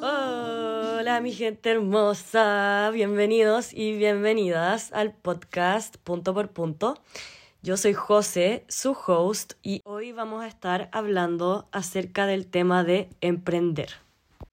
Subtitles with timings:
[0.00, 7.02] Hola mi gente hermosa, bienvenidos y bienvenidas al podcast Punto por Punto.
[7.62, 13.08] Yo soy José, su host, y hoy vamos a estar hablando acerca del tema de
[13.20, 13.88] emprender.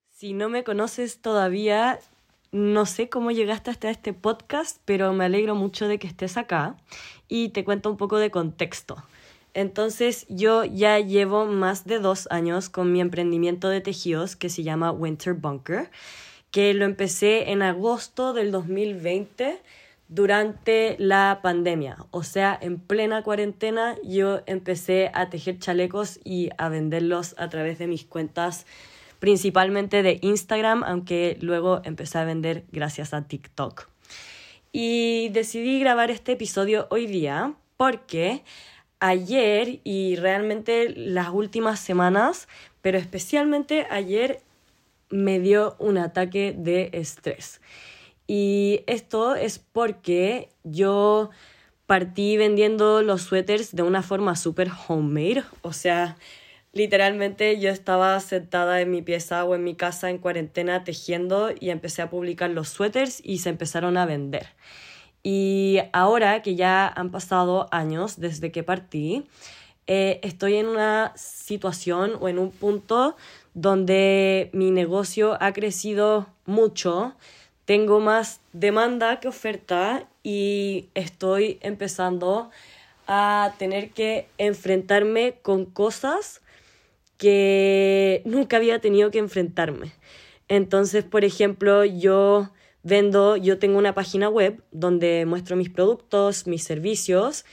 [0.10, 2.00] Si no me conoces todavía,
[2.52, 6.76] no sé cómo llegaste hasta este podcast, pero me alegro mucho de que estés acá
[7.28, 9.04] y te cuento un poco de contexto.
[9.54, 14.64] Entonces yo ya llevo más de dos años con mi emprendimiento de tejidos que se
[14.64, 15.92] llama Winter Bunker,
[16.52, 19.62] que lo empecé en agosto del 2020
[20.08, 21.98] durante la pandemia.
[22.12, 27.80] O sea, en plena cuarentena yo empecé a tejer chalecos y a venderlos a través
[27.80, 28.66] de mis cuentas
[29.20, 33.88] principalmente de Instagram, aunque luego empecé a vender gracias a TikTok.
[34.72, 38.44] Y decidí grabar este episodio hoy día porque
[39.04, 42.48] ayer y realmente las últimas semanas,
[42.82, 44.40] pero especialmente ayer
[45.10, 47.60] me dio un ataque de estrés.
[48.28, 51.32] Y esto es porque yo
[51.86, 56.16] partí vendiendo los suéteres de una forma súper homemade, o sea,
[56.72, 61.72] literalmente yo estaba sentada en mi pieza o en mi casa en cuarentena tejiendo y
[61.72, 64.48] empecé a publicar los suéteres y se empezaron a vender.
[65.24, 69.26] Y ahora que ya han pasado años desde que partí,
[69.88, 73.16] eh, estoy en una situación o en un punto
[73.54, 77.16] donde mi negocio ha crecido mucho,
[77.66, 82.50] tengo más demanda que oferta y estoy empezando
[83.08, 86.42] a tener que enfrentarme con cosas
[87.18, 89.94] que nunca había tenido que enfrentarme.
[90.48, 92.50] Entonces, por ejemplo, yo
[92.84, 97.46] Vendo, yo tengo una página web donde muestro mis productos, mis servicios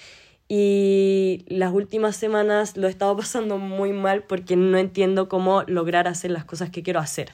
[0.48, 6.08] y las últimas semanas lo he estado pasando muy mal porque no entiendo cómo lograr
[6.08, 7.30] hacer las cosas que quiero hacer.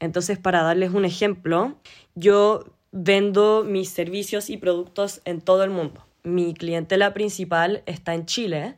[0.00, 1.76] Entonces, para darles un ejemplo,
[2.16, 6.04] yo vendo mis servicios y productos en todo el mundo.
[6.24, 8.74] Mi clientela principal está en Chile,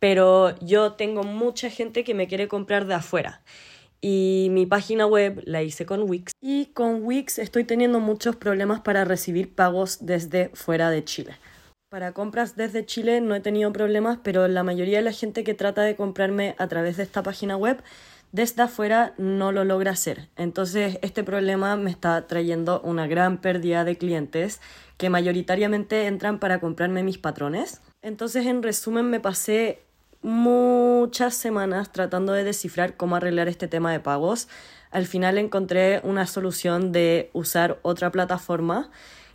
[0.00, 3.42] pero yo tengo mucha gente que me quiere comprar de afuera
[4.00, 8.80] y mi página web la hice con Wix y con Wix estoy teniendo muchos problemas
[8.80, 11.36] para recibir pagos desde fuera de Chile.
[11.90, 15.54] Para compras desde Chile no he tenido problemas, pero la mayoría de la gente que
[15.54, 17.82] trata de comprarme a través de esta página web
[18.32, 20.28] desde afuera no lo logra hacer.
[20.36, 24.60] Entonces este problema me está trayendo una gran pérdida de clientes
[24.98, 27.80] que mayoritariamente entran para comprarme mis patrones.
[28.02, 29.82] Entonces en resumen me pasé
[30.22, 34.48] muchas semanas tratando de descifrar cómo arreglar este tema de pagos.
[34.90, 38.90] Al final encontré una solución de usar otra plataforma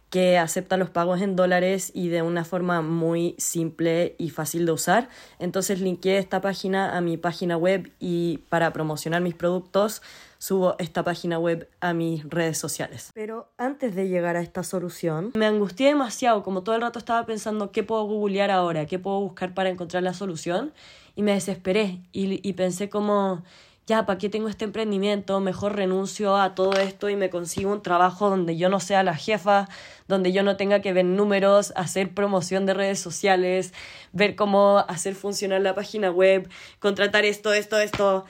[0.10, 4.72] que acepta los pagos en dólares y de una forma muy simple y fácil de
[4.72, 5.10] usar.
[5.40, 10.02] Entonces linké esta página a mi página web y para promocionar mis productos
[10.46, 13.10] subo esta página web a mis redes sociales.
[13.16, 17.26] Pero antes de llegar a esta solución, me angustié demasiado, como todo el rato estaba
[17.26, 20.72] pensando qué puedo googlear ahora, qué puedo buscar para encontrar la solución
[21.16, 23.42] y me desesperé y, y pensé como
[23.88, 25.40] ya, ¿para qué tengo este emprendimiento?
[25.40, 29.16] Mejor renuncio a todo esto y me consigo un trabajo donde yo no sea la
[29.16, 29.68] jefa,
[30.08, 33.74] donde yo no tenga que ver números, hacer promoción de redes sociales,
[34.12, 38.26] ver cómo hacer funcionar la página web, contratar esto, esto, esto.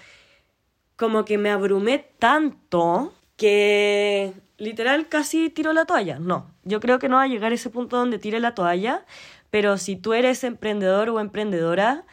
[0.95, 6.19] Como que me abrumé tanto que literal casi tiro la toalla.
[6.19, 9.05] No, yo creo que no va a llegar a ese punto donde tire la toalla,
[9.49, 12.05] pero si tú eres emprendedor o emprendedora,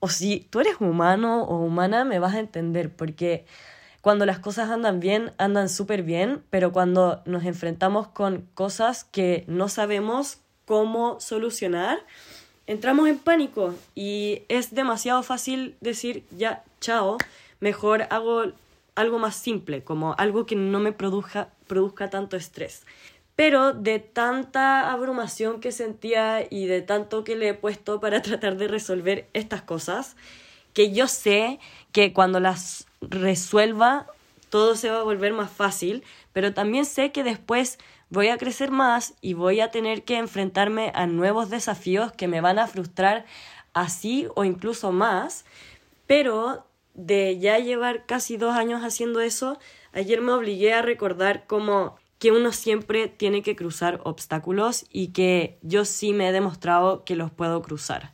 [0.00, 3.46] o si tú eres humano o humana, me vas a entender, porque
[4.00, 9.44] cuando las cosas andan bien, andan súper bien, pero cuando nos enfrentamos con cosas que
[9.46, 11.98] no sabemos cómo solucionar,
[12.66, 17.16] entramos en pánico y es demasiado fácil decir, ya, chao,
[17.64, 18.52] mejor hago
[18.94, 22.84] algo más simple, como algo que no me produzca, produzca tanto estrés.
[23.36, 28.58] Pero de tanta abrumación que sentía y de tanto que le he puesto para tratar
[28.58, 30.14] de resolver estas cosas,
[30.74, 31.58] que yo sé
[31.90, 34.08] que cuando las resuelva
[34.50, 37.78] todo se va a volver más fácil, pero también sé que después
[38.10, 42.42] voy a crecer más y voy a tener que enfrentarme a nuevos desafíos que me
[42.42, 43.24] van a frustrar
[43.72, 45.46] así o incluso más,
[46.06, 49.58] pero de ya llevar casi dos años haciendo eso,
[49.92, 55.58] ayer me obligué a recordar cómo que uno siempre tiene que cruzar obstáculos y que
[55.62, 58.12] yo sí me he demostrado que los puedo cruzar.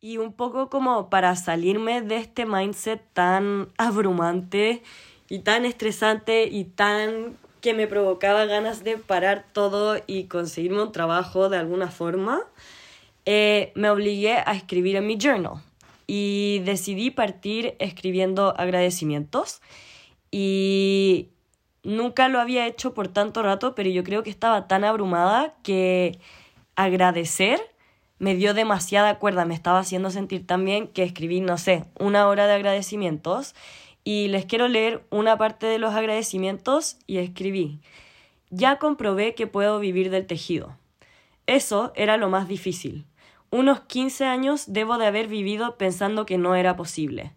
[0.00, 4.82] Y un poco como para salirme de este mindset tan abrumante
[5.28, 10.92] y tan estresante y tan que me provocaba ganas de parar todo y conseguirme un
[10.92, 12.42] trabajo de alguna forma,
[13.24, 15.62] eh, me obligué a escribir en mi journal.
[16.08, 19.62] Y decidí partir escribiendo agradecimientos
[20.32, 21.28] y
[21.84, 26.18] nunca lo había hecho por tanto rato, pero yo creo que estaba tan abrumada que
[26.74, 27.60] agradecer
[28.18, 32.26] me dio demasiada cuerda, me estaba haciendo sentir tan bien que escribí, no sé, una
[32.26, 33.54] hora de agradecimientos
[34.02, 37.80] y les quiero leer una parte de los agradecimientos y escribí,
[38.50, 40.76] ya comprobé que puedo vivir del tejido.
[41.46, 43.04] Eso era lo más difícil.
[43.50, 47.32] Unos 15 años debo de haber vivido pensando que no era posible.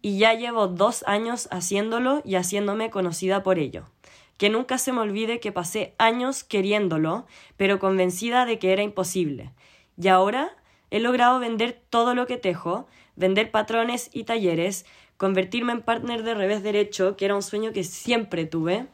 [0.00, 3.84] Y ya llevo dos años haciéndolo y haciéndome conocida por ello.
[4.38, 7.26] Que nunca se me olvide que pasé años queriéndolo,
[7.58, 9.52] pero convencida de que era imposible.
[10.00, 10.56] Y ahora
[10.90, 14.86] he logrado vender todo lo que tejo, vender patrones y talleres,
[15.18, 18.86] convertirme en partner de revés derecho, que era un sueño que siempre tuve.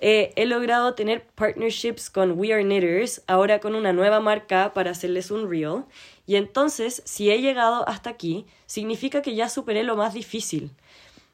[0.00, 4.90] Eh, he logrado tener partnerships con We Are Knitters, ahora con una nueva marca para
[4.90, 5.84] hacerles un reel.
[6.26, 10.70] Y entonces, si he llegado hasta aquí, significa que ya superé lo más difícil.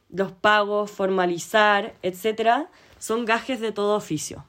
[0.08, 2.68] Los pagos, formalizar, etc.,
[2.98, 4.44] son gajes de todo oficio.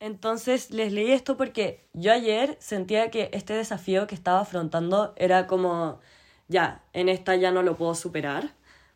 [0.00, 5.46] Entonces les leí esto porque yo ayer sentía que este desafío que estaba afrontando era
[5.46, 6.00] como,
[6.48, 8.52] ya, en esta ya no lo puedo superar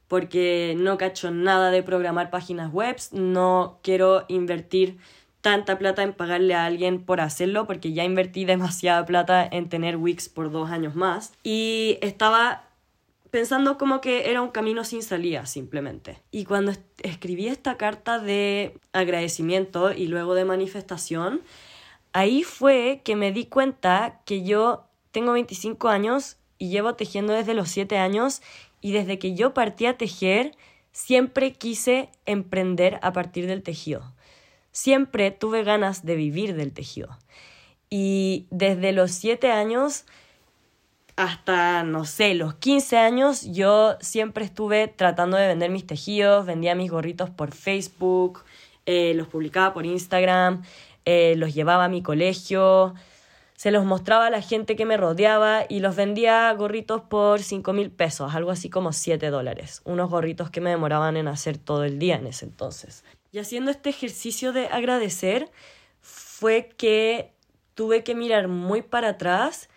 [0.09, 4.99] porque no cacho nada de programar páginas web, no quiero invertir
[5.41, 9.97] tanta plata en pagarle a alguien por hacerlo porque ya invertí demasiada plata en tener
[9.97, 12.65] Wix por dos años más y estaba
[13.31, 16.23] pensando como que era un camino sin salida simplemente.
[16.31, 16.73] Y cuando
[17.03, 21.43] escribí esta carta de agradecimiento y luego de manifestación,
[22.13, 27.55] ahí fue que me di cuenta que yo tengo 25 años y llevo tejiendo desde
[27.55, 28.43] los 7 años
[28.87, 30.53] y desde que yo partí a tejer
[30.93, 34.15] siempre quise emprender a partir del tejido.
[34.71, 37.19] Siempre tuve ganas de vivir del tejido.
[37.91, 40.05] Y desde los 7 años
[41.17, 46.77] hasta, no sé, los 15 años yo siempre estuve tratando de vender mis tejidos, vendía
[46.77, 48.45] mis gorritos por Facebook,
[48.87, 50.63] eh, los publicaba por Instagram,
[51.07, 52.95] eh, los llevaba a mi colegio,
[53.57, 57.73] se los mostraba a la gente que me rodeaba y los vendía gorritos por 5
[57.73, 61.85] mil pesos, algo así como 7 dólares, unos gorritos que me demoraban en hacer todo
[61.85, 63.03] el día en ese entonces.
[63.33, 65.51] Y haciendo este ejercicio de agradecer
[66.01, 67.33] fue que
[67.75, 69.69] tuve que mirar muy para atrás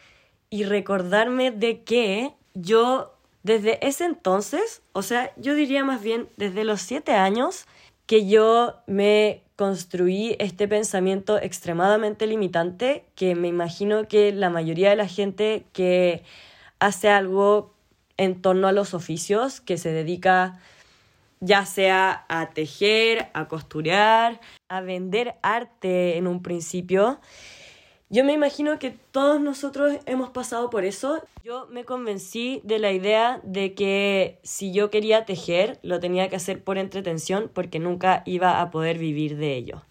[0.50, 6.64] y recordarme de que yo desde ese entonces, o sea, yo diría más bien desde
[6.66, 7.66] los siete años,
[8.06, 14.96] que yo me construí este pensamiento extremadamente limitante que me imagino que la mayoría de
[14.96, 16.24] la gente que
[16.80, 17.74] hace algo
[18.16, 20.62] en torno a los oficios, que se dedica
[21.42, 24.40] ya sea a tejer, a costurar,
[24.70, 27.20] a vender arte en un principio,
[28.10, 31.24] yo me imagino que todos nosotros hemos pasado por eso.
[31.44, 36.36] Yo me convencí de la idea de que si yo quería tejer, lo tenía que
[36.36, 39.84] hacer por entretención porque nunca iba a poder vivir de ello.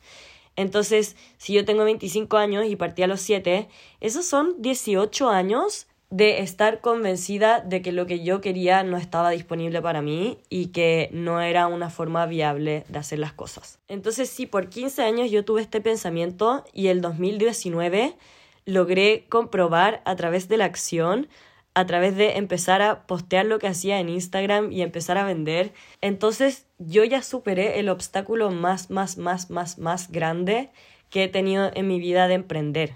[0.57, 3.69] Entonces, si yo tengo 25 años y partí a los 7,
[4.01, 9.31] esos son 18 años de estar convencida de que lo que yo quería no estaba
[9.31, 13.79] disponible para mí y que no era una forma viable de hacer las cosas.
[13.89, 18.17] Entonces sí, por 15 años yo tuve este pensamiento y el 2019
[18.65, 21.29] logré comprobar a través de la acción,
[21.75, 25.73] a través de empezar a postear lo que hacía en Instagram y empezar a vender.
[26.01, 30.71] Entonces yo ya superé el obstáculo más, más, más, más, más grande
[31.11, 32.95] que he tenido en mi vida de emprender.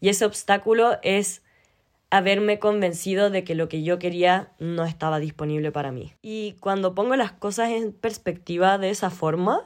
[0.00, 1.42] Y ese obstáculo es
[2.10, 6.12] haberme convencido de que lo que yo quería no estaba disponible para mí.
[6.22, 9.60] Y cuando pongo las cosas en perspectiva de esa forma,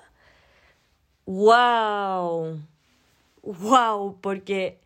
[1.26, 2.58] wow,
[3.42, 4.78] wow, porque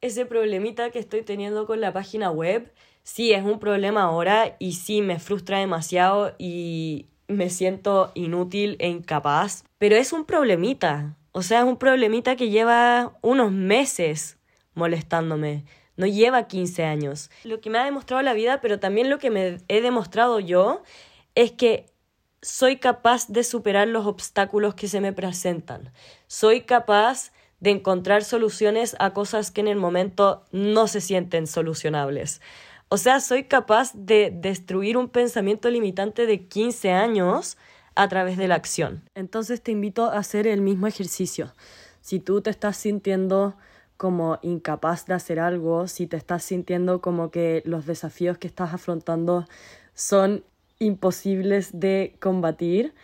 [0.00, 2.72] ese problemita que estoy teniendo con la página web,
[3.02, 8.88] sí es un problema ahora y sí me frustra demasiado y me siento inútil e
[8.88, 14.38] incapaz, pero es un problemita, o sea, es un problemita que lleva unos meses
[14.74, 15.64] molestándome
[15.98, 17.30] no lleva 15 años.
[17.44, 20.82] Lo que me ha demostrado la vida, pero también lo que me he demostrado yo,
[21.34, 21.86] es que
[22.40, 25.92] soy capaz de superar los obstáculos que se me presentan.
[26.28, 32.40] Soy capaz de encontrar soluciones a cosas que en el momento no se sienten solucionables.
[32.88, 37.58] O sea, soy capaz de destruir un pensamiento limitante de 15 años
[37.96, 39.02] a través de la acción.
[39.16, 41.52] Entonces te invito a hacer el mismo ejercicio.
[42.00, 43.56] Si tú te estás sintiendo
[43.98, 48.72] como incapaz de hacer algo, si te estás sintiendo como que los desafíos que estás
[48.72, 49.44] afrontando
[49.92, 50.44] son
[50.78, 52.94] imposibles de combatir,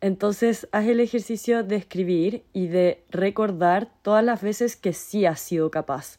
[0.00, 5.40] entonces haz el ejercicio de escribir y de recordar todas las veces que sí has
[5.40, 6.18] sido capaz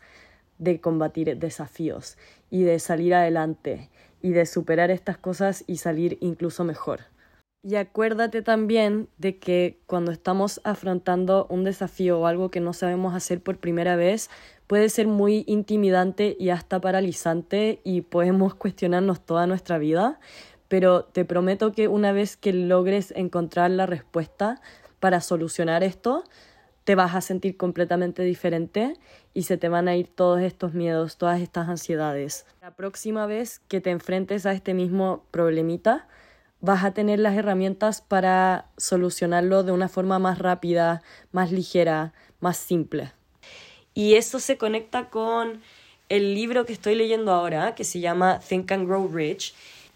[0.58, 2.18] de combatir desafíos
[2.50, 3.89] y de salir adelante
[4.22, 7.14] y de superar estas cosas y salir incluso mejor.
[7.67, 13.15] Y acuérdate también de que cuando estamos afrontando un desafío o algo que no sabemos
[13.15, 14.29] hacer por primera vez,
[14.67, 20.19] puede ser muy intimidante y hasta paralizante y podemos cuestionarnos toda nuestra vida,
[20.67, 24.62] pero te prometo que una vez que logres encontrar la respuesta
[25.00, 26.24] para solucionar esto,
[26.84, 28.93] te vas a sentir completamente diferente
[29.34, 32.45] y se te van a ir todos estos miedos, todas estas ansiedades.
[32.62, 36.07] La próxima vez que te enfrentes a este mismo problemita,
[36.65, 42.57] vas a tener las herramientas para solucionarlo de una forma más rápida, más ligera, más
[42.57, 43.13] simple.
[43.93, 45.62] Y eso se conecta con
[46.10, 49.53] el libro que estoy leyendo ahora, que se llama Think and Grow Rich.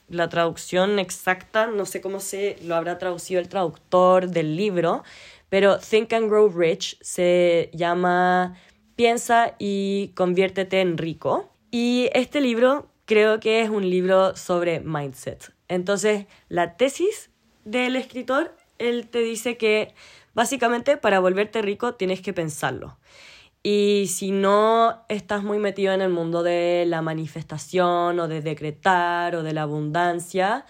[0.07, 5.03] La traducción exacta, no sé cómo se lo habrá traducido el traductor del libro,
[5.49, 8.55] pero Think and Grow Rich se llama
[8.95, 11.49] Piensa y conviértete en rico.
[11.71, 15.51] Y este libro creo que es un libro sobre mindset.
[15.67, 17.31] Entonces, la tesis
[17.65, 19.95] del escritor, él te dice que
[20.35, 22.99] básicamente para volverte rico tienes que pensarlo.
[23.63, 29.35] Y si no estás muy metido en el mundo de la manifestación o de decretar
[29.35, 30.67] o de la abundancia,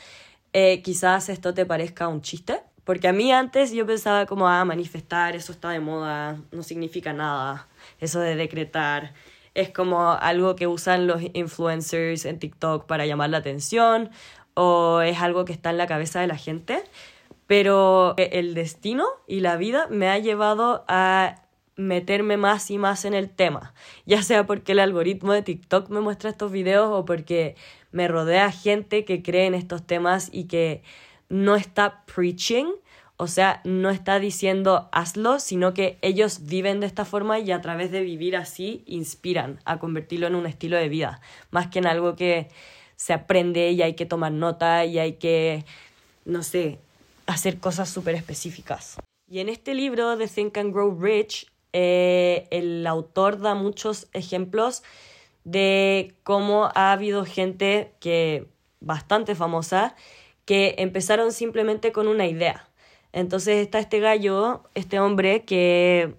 [0.53, 2.62] eh, quizás esto te parezca un chiste.
[2.86, 7.12] Porque a mí antes yo pensaba como, ah, manifestar, eso está de moda, no significa
[7.12, 7.67] nada,
[8.00, 9.13] eso de decretar.
[9.60, 14.10] Es como algo que usan los influencers en TikTok para llamar la atención
[14.54, 16.82] o es algo que está en la cabeza de la gente,
[17.46, 21.44] pero el destino y la vida me ha llevado a
[21.75, 23.74] meterme más y más en el tema,
[24.06, 27.58] ya sea porque el algoritmo de TikTok me muestra estos videos o porque
[27.92, 30.84] me rodea gente que cree en estos temas y que
[31.28, 32.68] no está preaching,
[33.22, 37.60] o sea, no está diciendo hazlo, sino que ellos viven de esta forma y a
[37.60, 41.20] través de vivir así inspiran a convertirlo en un estilo de vida,
[41.52, 42.48] más que en algo que
[42.96, 45.66] se aprende y hay que tomar nota y hay que,
[46.24, 46.80] no sé,
[47.28, 48.96] hacer cosas súper específicas.
[49.28, 54.82] Y en este libro de Think and Grow Rich, eh, el autor da muchos ejemplos
[55.44, 58.48] de cómo ha habido gente que
[58.80, 59.98] bastante famosa
[60.46, 62.69] que empezaron simplemente con una idea.
[63.12, 66.16] Entonces está este gallo, este hombre que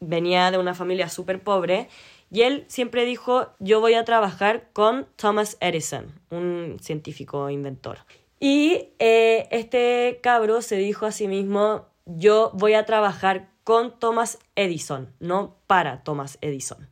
[0.00, 1.88] venía de una familia súper pobre
[2.30, 7.98] y él siempre dijo, yo voy a trabajar con Thomas Edison, un científico inventor.
[8.40, 14.38] Y eh, este cabro se dijo a sí mismo, yo voy a trabajar con Thomas
[14.56, 16.88] Edison, no para Thomas Edison.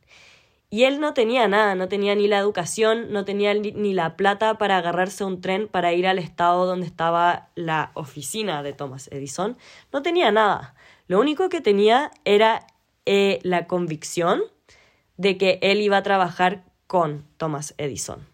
[0.73, 4.57] Y él no tenía nada, no tenía ni la educación, no tenía ni la plata
[4.57, 9.55] para agarrarse un tren para ir al estado donde estaba la oficina de Thomas Edison.
[9.91, 10.73] No tenía nada.
[11.05, 12.65] Lo único que tenía era
[13.05, 14.41] eh, la convicción
[15.15, 18.27] de que él iba a trabajar con Thomas Edison.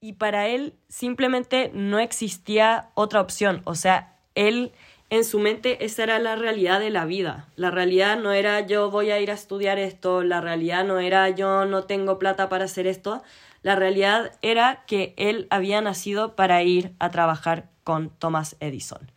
[0.00, 3.62] Y para él simplemente no existía otra opción.
[3.64, 4.72] O sea, él
[5.10, 7.48] en su mente esa era la realidad de la vida.
[7.56, 11.28] La realidad no era yo voy a ir a estudiar esto, la realidad no era
[11.28, 13.22] yo no tengo plata para hacer esto,
[13.62, 19.10] la realidad era que él había nacido para ir a trabajar con Thomas Edison.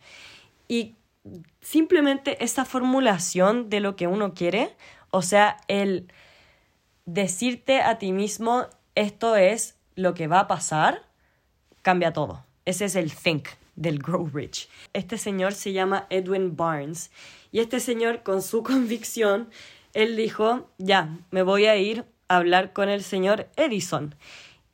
[0.66, 0.96] Y
[1.60, 4.76] simplemente esa formulación de lo que uno quiere,
[5.10, 6.12] o sea, el
[7.06, 11.02] decirte a ti mismo esto es lo que va a pasar,
[11.82, 12.44] cambia todo.
[12.64, 13.46] Ese es el think
[13.76, 14.68] del Grow Rich.
[14.92, 17.10] Este señor se llama Edwin Barnes
[17.52, 19.48] y este señor con su convicción,
[19.92, 24.14] él dijo, ya, me voy a ir a hablar con el señor Edison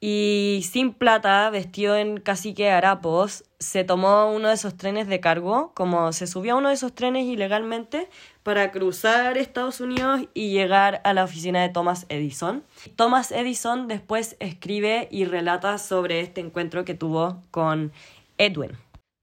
[0.03, 5.73] y sin plata, vestido en cacique harapos, se tomó uno de esos trenes de cargo,
[5.75, 8.09] como se subió a uno de esos trenes ilegalmente
[8.43, 12.65] para cruzar Estados Unidos y llegar a la oficina de Thomas Edison.
[12.97, 17.93] Thomas Edison después escribe y relata sobre este encuentro que tuvo con
[18.39, 18.71] Edwin.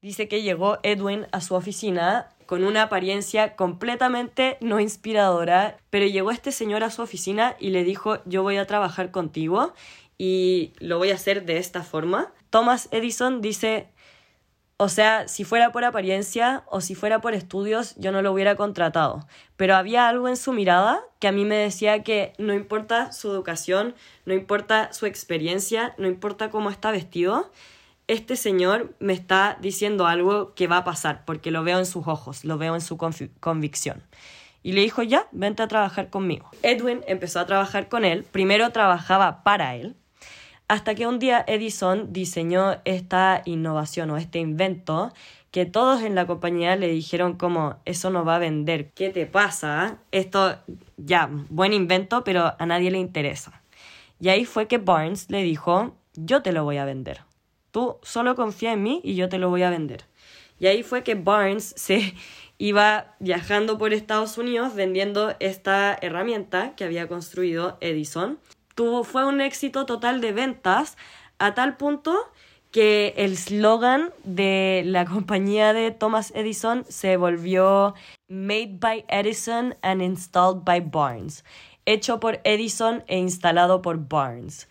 [0.01, 6.31] Dice que llegó Edwin a su oficina con una apariencia completamente no inspiradora, pero llegó
[6.31, 9.73] este señor a su oficina y le dijo yo voy a trabajar contigo
[10.17, 12.31] y lo voy a hacer de esta forma.
[12.49, 13.89] Thomas Edison dice,
[14.77, 18.55] o sea, si fuera por apariencia o si fuera por estudios, yo no lo hubiera
[18.55, 19.27] contratado.
[19.55, 23.31] Pero había algo en su mirada que a mí me decía que no importa su
[23.31, 27.51] educación, no importa su experiencia, no importa cómo está vestido,
[28.07, 32.07] este señor me está diciendo algo que va a pasar, porque lo veo en sus
[32.07, 34.01] ojos, lo veo en su convicción.
[34.63, 36.49] Y le dijo, ya, vente a trabajar conmigo.
[36.63, 39.95] Edwin empezó a trabajar con él, primero trabajaba para él,
[40.67, 45.13] hasta que un día Edison diseñó esta innovación o este invento
[45.51, 49.25] que todos en la compañía le dijeron como eso no va a vender, ¿qué te
[49.25, 49.97] pasa?
[50.11, 50.57] Esto
[50.97, 53.61] ya, buen invento, pero a nadie le interesa.
[54.19, 57.26] Y ahí fue que Barnes le dijo, yo te lo voy a vender.
[57.77, 60.05] Tú solo confía en mí y yo te lo voy a vender.
[60.59, 62.15] Y ahí fue que Barnes se
[62.57, 68.39] iba viajando por Estados Unidos vendiendo esta herramienta que había construido Edison.
[68.73, 70.97] Tuvo, fue un éxito total de ventas
[71.37, 72.17] a tal punto
[72.71, 77.93] que el slogan de la compañía de Thomas Edison se volvió
[78.27, 81.45] Made by Edison and Installed by Barnes,
[81.85, 84.67] hecho por Edison e instalado por Barnes.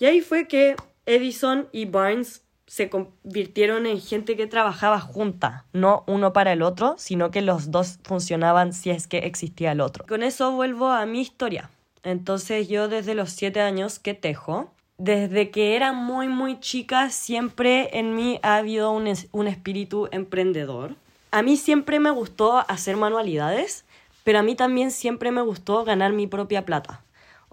[0.00, 0.74] Y ahí fue que
[1.06, 6.94] Edison y Barnes se convirtieron en gente que trabajaba junta, no uno para el otro,
[6.96, 10.06] sino que los dos funcionaban si es que existía el otro.
[10.06, 11.70] Con eso vuelvo a mi historia.
[12.02, 17.98] Entonces yo desde los siete años que tejo, desde que era muy muy chica siempre
[17.98, 20.94] en mí ha habido un, un espíritu emprendedor.
[21.30, 23.84] A mí siempre me gustó hacer manualidades,
[24.24, 27.02] pero a mí también siempre me gustó ganar mi propia plata.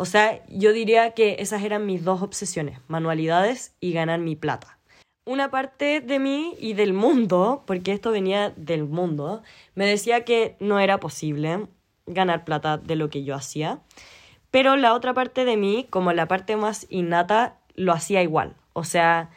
[0.02, 4.80] O sea, yo diría que esas eran mis dos obsesiones, manualidades y ganar mi plata.
[5.26, 9.44] Una parte de mí y del mundo, porque esto venía del mundo,
[9.76, 11.68] me decía que no era posible
[12.06, 13.82] ganar plata de lo que yo hacía,
[14.52, 18.56] pero la otra parte de mí, como la parte más innata, lo hacía igual.
[18.72, 19.32] O sea,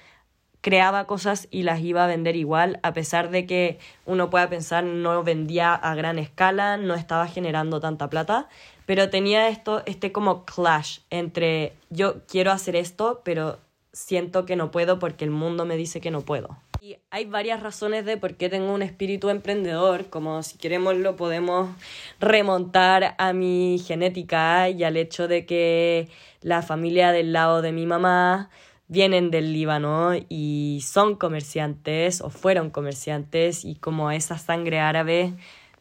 [0.63, 4.85] creaba cosas y las iba a vender igual, a pesar de que uno pueda pensar
[4.85, 8.49] no vendía a gran escala, no estaba generando tanta plata,
[8.87, 13.59] pero tenía esto, este como clash entre yo quiero hacer esto, pero
[13.93, 16.57] siento que no puedo porque el mundo me dice que no puedo.
[16.81, 21.17] Y hay varias razones de por qué tengo un espíritu emprendedor, como si queremos lo
[21.17, 21.71] podemos
[22.19, 26.09] remontar a mi genética y al hecho de que
[26.41, 28.51] la familia del lado de mi mamá
[28.93, 35.33] vienen del Líbano y son comerciantes o fueron comerciantes y como esa sangre árabe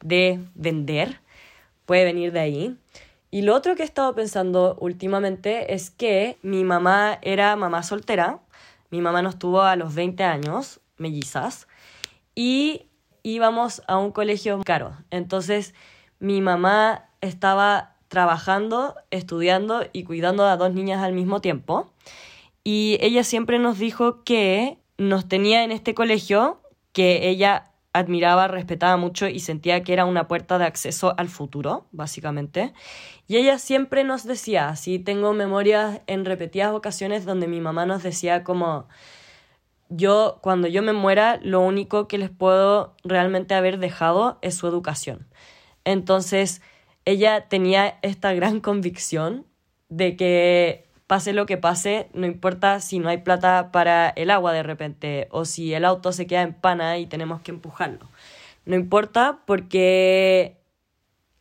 [0.02, 1.20] de vender
[1.86, 2.78] puede venir de ahí.
[3.30, 8.40] Y lo otro que he estado pensando últimamente es que mi mamá era mamá soltera,
[8.92, 11.68] mi mamá nos tuvo a los 20 años, mellizas,
[12.34, 12.88] y
[13.24, 14.96] íbamos a un colegio caro.
[15.10, 15.74] Entonces
[16.20, 21.92] mi mamá estaba trabajando, estudiando y cuidando a dos niñas al mismo tiempo.
[22.64, 28.96] Y ella siempre nos dijo que nos tenía en este colegio, que ella admiraba, respetaba
[28.98, 32.74] mucho y sentía que era una puerta de acceso al futuro, básicamente.
[33.28, 38.04] Y ella siempre nos decía, así tengo memorias en repetidas ocasiones donde mi mamá nos
[38.04, 38.88] decía como,
[39.90, 44.68] yo cuando yo me muera, lo único que les puedo realmente haber dejado es su
[44.68, 45.28] educación.
[45.84, 46.62] Entonces,
[47.04, 49.46] ella tenía esta gran convicción
[49.90, 54.54] de que pase lo que pase, no importa si no hay plata para el agua
[54.54, 58.08] de repente o si el auto se queda en pana y tenemos que empujarlo.
[58.64, 60.56] No importa porque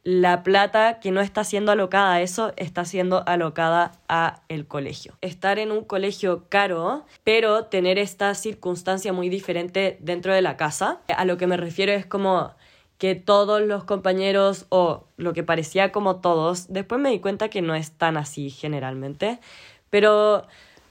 [0.02, 5.16] la plata que no está siendo alocada a eso está siendo alocada a el colegio.
[5.20, 10.98] Estar en un colegio caro, pero tener esta circunstancia muy diferente dentro de la casa.
[11.16, 12.56] A lo que me refiero es como
[13.00, 17.62] que todos los compañeros, o lo que parecía como todos, después me di cuenta que
[17.62, 19.40] no es tan así generalmente,
[19.88, 20.46] pero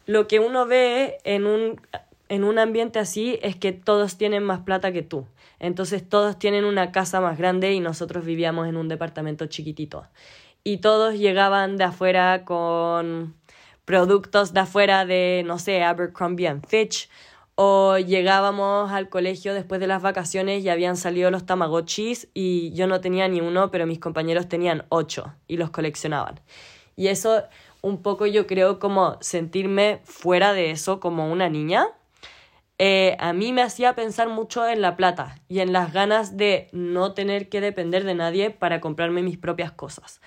[0.08, 1.80] lo que uno ve en un,
[2.28, 5.28] en un ambiente así es que todos tienen más plata que tú.
[5.60, 10.08] Entonces todos tienen una casa más grande y nosotros vivíamos en un departamento chiquitito.
[10.64, 13.36] Y todos llegaban de afuera con
[13.86, 17.08] productos de afuera de, no sé, Abercrombie Fitch
[17.62, 22.88] o llegábamos al colegio después de las vacaciones y habían salido los tamagotchis y yo
[22.88, 26.40] no tenía ni uno, pero mis compañeros tenían ocho y los coleccionaban.
[26.96, 27.44] Y eso
[27.82, 31.86] un poco yo creo como sentirme fuera de eso como una niña.
[32.78, 36.70] Eh, a mí me hacía pensar mucho en la plata y en las ganas de
[36.72, 40.22] no tener que depender de nadie para comprarme mis propias cosas.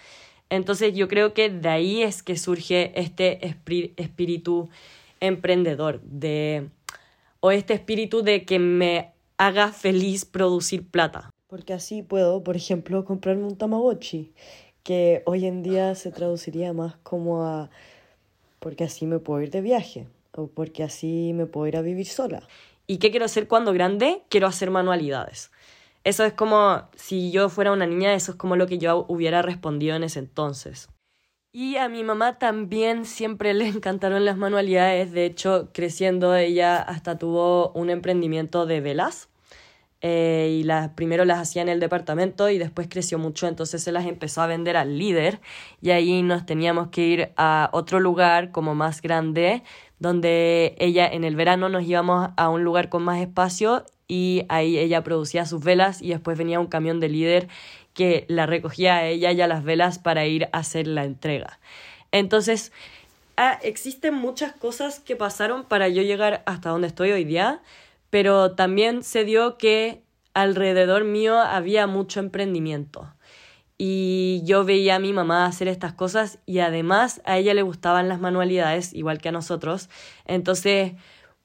[0.50, 3.56] Entonces yo creo que de ahí es que surge este
[3.96, 4.68] espíritu
[5.20, 6.68] emprendedor, de
[7.42, 11.30] o este espíritu de que me haga feliz producir plata.
[11.48, 14.32] Porque así puedo, por ejemplo, comprarme un Tamagotchi,
[14.84, 17.68] que hoy en día se traduciría más como a
[18.60, 22.06] porque así me puedo ir de viaje o porque así me puedo ir a vivir
[22.06, 22.46] sola.
[22.86, 24.22] ¿Y qué quiero hacer cuando grande?
[24.28, 25.50] Quiero hacer manualidades.
[26.04, 29.42] Eso es como, si yo fuera una niña, eso es como lo que yo hubiera
[29.42, 30.88] respondido en ese entonces.
[31.54, 35.12] Y a mi mamá también siempre le encantaron las manualidades.
[35.12, 39.28] De hecho, creciendo ella hasta tuvo un emprendimiento de velas.
[40.04, 43.92] Eh, y las, primero las hacía en el departamento y después creció mucho, entonces se
[43.92, 45.40] las empezó a vender al líder
[45.80, 49.62] y ahí nos teníamos que ir a otro lugar como más grande,
[50.00, 54.76] donde ella en el verano nos íbamos a un lugar con más espacio y ahí
[54.76, 57.48] ella producía sus velas y después venía un camión de líder
[57.94, 61.58] que la recogía a ella y a las velas para ir a hacer la entrega.
[62.10, 62.72] Entonces,
[63.36, 67.60] ah, existen muchas cosas que pasaron para yo llegar hasta donde estoy hoy día,
[68.10, 70.02] pero también se dio que
[70.34, 73.12] alrededor mío había mucho emprendimiento.
[73.78, 78.08] Y yo veía a mi mamá hacer estas cosas y además a ella le gustaban
[78.08, 79.88] las manualidades, igual que a nosotros.
[80.24, 80.92] Entonces,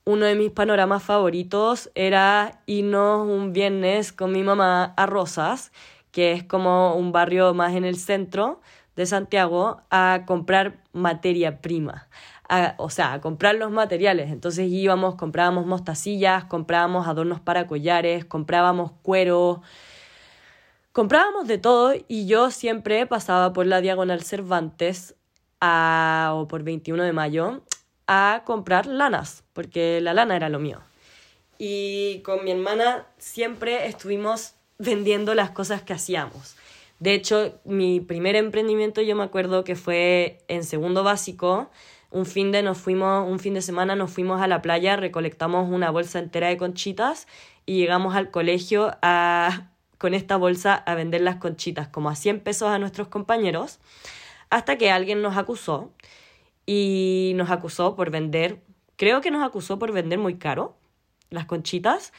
[0.05, 5.71] uno de mis panoramas favoritos era irnos un viernes con mi mamá a Rosas,
[6.11, 8.61] que es como un barrio más en el centro
[8.95, 12.07] de Santiago, a comprar materia prima.
[12.77, 14.31] o sea, a comprar los materiales.
[14.31, 19.61] Entonces íbamos, comprábamos mostacillas, comprábamos adornos para collares, comprábamos cuero,
[20.93, 25.15] comprábamos de todo y yo siempre pasaba por la Diagonal Cervantes
[25.61, 27.61] a, o por 21 de mayo
[28.07, 30.79] a comprar lanas, porque la lana era lo mío.
[31.59, 36.55] Y con mi hermana siempre estuvimos vendiendo las cosas que hacíamos.
[36.99, 41.69] De hecho, mi primer emprendimiento yo me acuerdo que fue en segundo básico.
[42.09, 45.69] Un fin de nos fuimos, un fin de semana nos fuimos a la playa, recolectamos
[45.69, 47.27] una bolsa entera de conchitas
[47.65, 52.39] y llegamos al colegio a, con esta bolsa a vender las conchitas como a 100
[52.39, 53.79] pesos a nuestros compañeros,
[54.49, 55.91] hasta que alguien nos acusó
[56.65, 58.61] y nos acusó por vender,
[58.95, 60.77] creo que nos acusó por vender muy caro
[61.29, 62.13] las conchitas.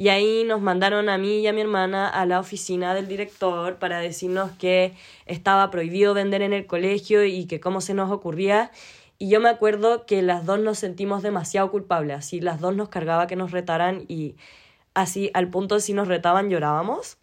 [0.00, 3.76] Y ahí nos mandaron a mí y a mi hermana a la oficina del director
[3.76, 4.94] para decirnos que
[5.26, 8.70] estaba prohibido vender en el colegio y que cómo se nos ocurría.
[9.18, 12.88] Y yo me acuerdo que las dos nos sentimos demasiado culpables, así las dos nos
[12.88, 14.36] cargaba que nos retaran y
[14.94, 17.18] así al punto de si nos retaban llorábamos.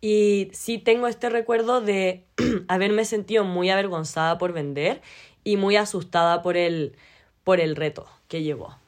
[0.00, 2.24] Y sí tengo este recuerdo de
[2.68, 5.02] haberme sentido muy avergonzada por vender
[5.42, 6.94] y muy asustada por el,
[7.42, 8.78] por el reto que llevó.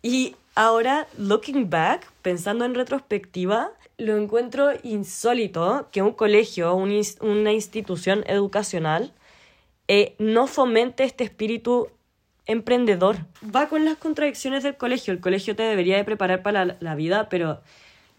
[0.00, 8.24] Y ahora, looking back, pensando en retrospectiva, lo encuentro insólito que un colegio, una institución
[8.26, 9.12] educacional,
[9.86, 11.88] eh, no fomente este espíritu
[12.46, 13.18] emprendedor.
[13.54, 15.12] Va con las contradicciones del colegio.
[15.12, 17.62] El colegio te debería de preparar para la, la vida, pero...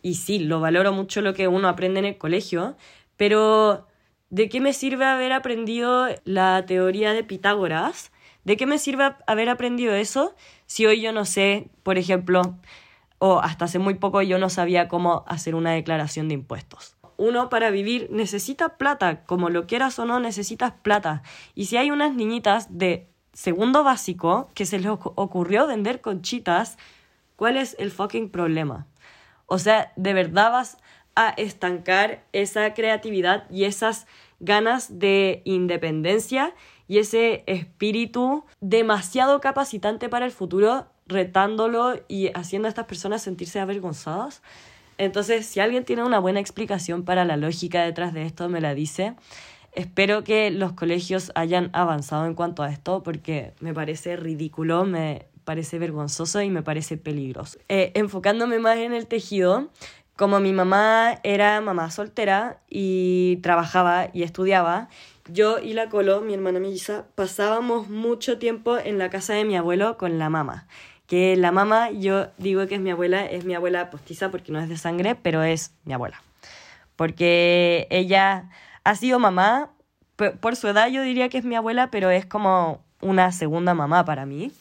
[0.02, 2.78] Y sí, lo valoro mucho lo que uno aprende en el colegio,
[3.18, 3.88] pero
[4.30, 8.12] ¿De qué me sirve haber aprendido la teoría de Pitágoras?
[8.48, 10.34] ¿De qué me sirve haber aprendido eso
[10.68, 12.56] si hoy yo no sé, por ejemplo,
[13.20, 16.96] o hasta hace muy poco yo no sabía cómo hacer una declaración de impuestos?
[17.18, 21.24] Uno para vivir necesita plata, como lo quieras o no, necesitas plata.
[21.56, 26.78] Y si hay unas niñitas de segundo básico que se les ocurrió vender conchitas,
[27.36, 28.88] ¿cuál es el fucking problema?
[29.46, 30.78] O sea, de verdad vas
[31.18, 34.08] a estancar esa creatividad y esas
[34.40, 36.54] ganas de independencia
[36.88, 43.60] y ese espíritu demasiado capacitante para el futuro, retándolo y haciendo a estas personas sentirse
[43.60, 44.42] avergonzadas.
[44.98, 48.74] Entonces, si alguien tiene una buena explicación para la lógica detrás de esto, me la
[48.74, 49.16] dice.
[49.74, 55.28] Espero que los colegios hayan avanzado en cuanto a esto porque me parece ridículo, me
[55.44, 57.60] parece vergonzoso y me parece peligroso.
[57.70, 59.70] Eh, enfocándome más en el tejido,
[60.16, 64.90] como mi mamá era mamá soltera y trabajaba y estudiaba,
[65.32, 69.56] yo y la Colo, mi hermana melliza, pasábamos mucho tiempo en la casa de mi
[69.56, 70.68] abuelo con la mamá.
[71.06, 74.60] Que la mamá, yo digo que es mi abuela, es mi abuela postiza porque no
[74.60, 76.22] es de sangre, pero es mi abuela.
[76.96, 78.50] Porque ella
[78.84, 79.72] ha sido mamá,
[80.40, 84.04] por su edad yo diría que es mi abuela, pero es como una segunda mamá
[84.06, 84.52] para mí.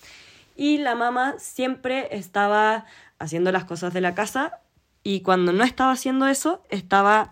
[0.55, 2.87] Y la mamá siempre estaba
[3.18, 4.61] haciendo las cosas de la casa
[5.02, 7.31] y cuando no estaba haciendo eso, estaba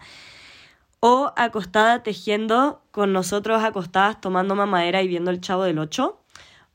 [1.07, 6.19] o acostada tejiendo con nosotros acostadas tomando mamadera y viendo el chavo del 8,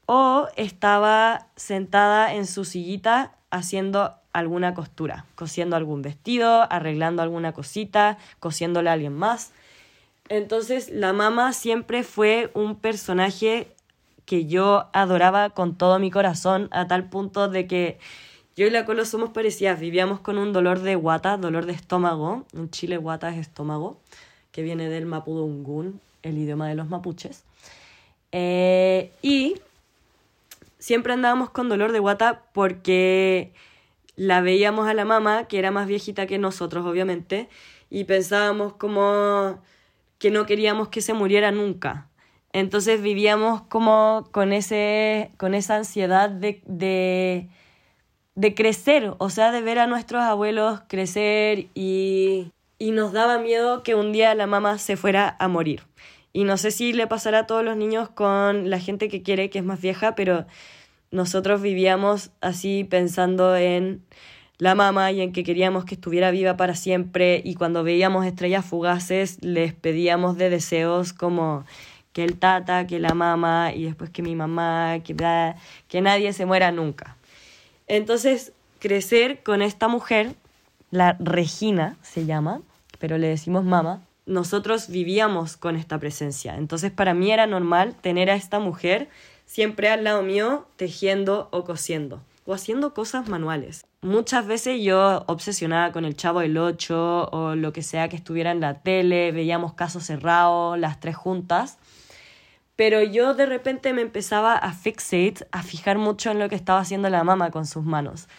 [0.05, 8.19] o estaba sentada en su sillita haciendo alguna costura, cosiendo algún vestido, arreglando alguna cosita,
[8.39, 9.51] cosiéndole a alguien más.
[10.27, 13.75] Entonces la mamá siempre fue un personaje
[14.25, 17.99] que yo adoraba con todo mi corazón, a tal punto de que
[18.59, 22.43] yo y la Colo somos parecidas, vivíamos con un dolor de guata, dolor de estómago.
[22.53, 24.01] En Chile guata es estómago,
[24.51, 27.45] que viene del mapudungun, el idioma de los mapuches.
[28.33, 29.55] Eh, y
[30.77, 33.53] siempre andábamos con dolor de guata porque
[34.17, 37.47] la veíamos a la mamá, que era más viejita que nosotros, obviamente,
[37.89, 39.57] y pensábamos como
[40.17, 42.09] que no queríamos que se muriera nunca.
[42.51, 47.47] Entonces vivíamos como con, ese, con esa ansiedad de de
[48.55, 53.95] crecer, o sea, de ver a nuestros abuelos crecer y, y nos daba miedo que
[53.95, 55.83] un día la mamá se fuera a morir.
[56.33, 59.49] Y no sé si le pasará a todos los niños con la gente que quiere,
[59.49, 60.45] que es más vieja, pero
[61.11, 64.03] nosotros vivíamos así pensando en
[64.59, 68.65] la mamá y en que queríamos que estuviera viva para siempre y cuando veíamos estrellas
[68.65, 71.65] fugaces les pedíamos de deseos como
[72.13, 75.15] que el tata, que la mamá y después que mi mamá, que,
[75.87, 77.15] que nadie se muera nunca.
[77.89, 80.35] Entonces, crecer con esta mujer,
[80.91, 82.61] la Regina se llama,
[82.99, 86.55] pero le decimos mamá, nosotros vivíamos con esta presencia.
[86.55, 89.09] Entonces, para mí era normal tener a esta mujer
[89.45, 93.85] siempre al lado mío tejiendo o cosiendo o haciendo cosas manuales.
[94.01, 98.51] Muchas veces yo obsesionada con el Chavo del Ocho o lo que sea que estuviera
[98.51, 101.79] en la tele, veíamos casos cerrados, las tres juntas,
[102.79, 106.79] pero yo de repente me empezaba a fixate, a fijar mucho en lo que estaba
[106.79, 108.29] haciendo la mamá con sus manos.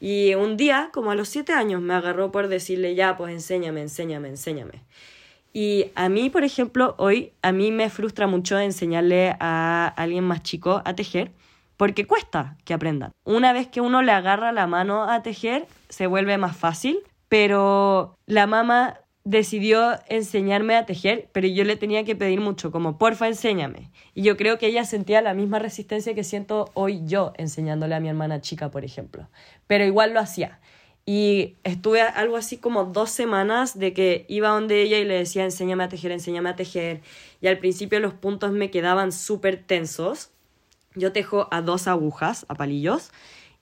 [0.00, 3.82] Y un día, como a los siete años, me agarró por decirle, ya, pues enséñame,
[3.82, 4.80] enséñame, enséñame.
[5.52, 10.42] Y a mí, por ejemplo, hoy, a mí me frustra mucho enseñarle a alguien más
[10.42, 11.30] chico a tejer,
[11.76, 13.12] porque cuesta que aprendan.
[13.24, 18.16] Una vez que uno le agarra la mano a tejer, se vuelve más fácil, pero
[18.24, 23.26] la mamá decidió enseñarme a tejer, pero yo le tenía que pedir mucho, como porfa,
[23.26, 23.90] enséñame.
[24.14, 28.00] Y yo creo que ella sentía la misma resistencia que siento hoy yo enseñándole a
[28.00, 29.28] mi hermana chica, por ejemplo.
[29.66, 30.60] Pero igual lo hacía.
[31.06, 35.44] Y estuve algo así como dos semanas de que iba donde ella y le decía,
[35.44, 37.00] enséñame a tejer, enséñame a tejer.
[37.40, 40.30] Y al principio los puntos me quedaban súper tensos.
[40.94, 43.10] Yo tejo a dos agujas, a palillos.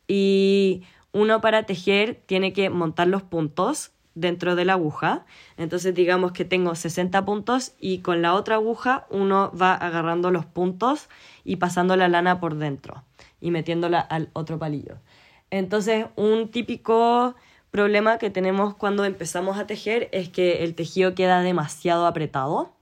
[0.08, 5.24] Y uno para tejer tiene que montar los puntos dentro de la aguja.
[5.56, 10.44] Entonces digamos que tengo 60 puntos y con la otra aguja uno va agarrando los
[10.46, 11.08] puntos
[11.44, 13.04] y pasando la lana por dentro
[13.40, 14.98] y metiéndola al otro palillo.
[15.50, 17.34] Entonces un típico
[17.70, 22.72] problema que tenemos cuando empezamos a tejer es que el tejido queda demasiado apretado.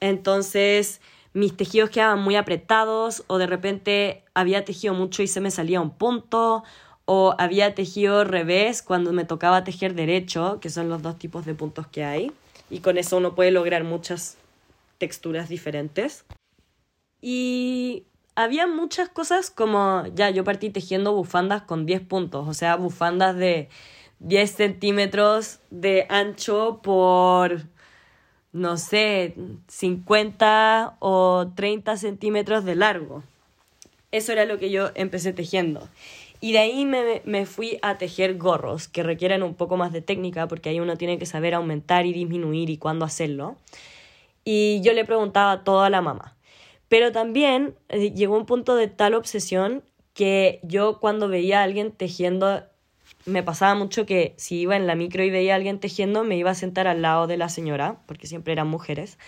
[0.00, 1.00] Entonces
[1.36, 5.82] mis tejidos quedaban muy apretados o de repente había tejido mucho y se me salía
[5.82, 6.64] un punto
[7.06, 11.54] o había tejido revés cuando me tocaba tejer derecho, que son los dos tipos de
[11.54, 12.32] puntos que hay,
[12.68, 14.36] y con eso uno puede lograr muchas
[14.98, 16.24] texturas diferentes.
[17.22, 22.76] Y había muchas cosas como, ya, yo partí tejiendo bufandas con 10 puntos, o sea,
[22.76, 23.68] bufandas de
[24.18, 27.62] 10 centímetros de ancho por,
[28.52, 29.34] no sé,
[29.68, 33.22] 50 o 30 centímetros de largo.
[34.12, 35.88] Eso era lo que yo empecé tejiendo.
[36.46, 40.00] Y de ahí me, me, fui a tejer gorros, que requieren un poco más de
[40.00, 43.56] técnica, porque ahí uno tiene que saber aumentar y disminuir y cuándo hacerlo.
[44.44, 46.36] Y yo le preguntaba todo a la mamá.
[46.88, 49.82] Pero también eh, llegó un punto de tal obsesión
[50.14, 52.62] que yo cuando veía a alguien tejiendo,
[53.24, 56.36] me pasaba mucho que si iba en la micro y veía a alguien tejiendo, me
[56.36, 59.18] iba a sentar al lado de la señora, porque siempre eran mujeres,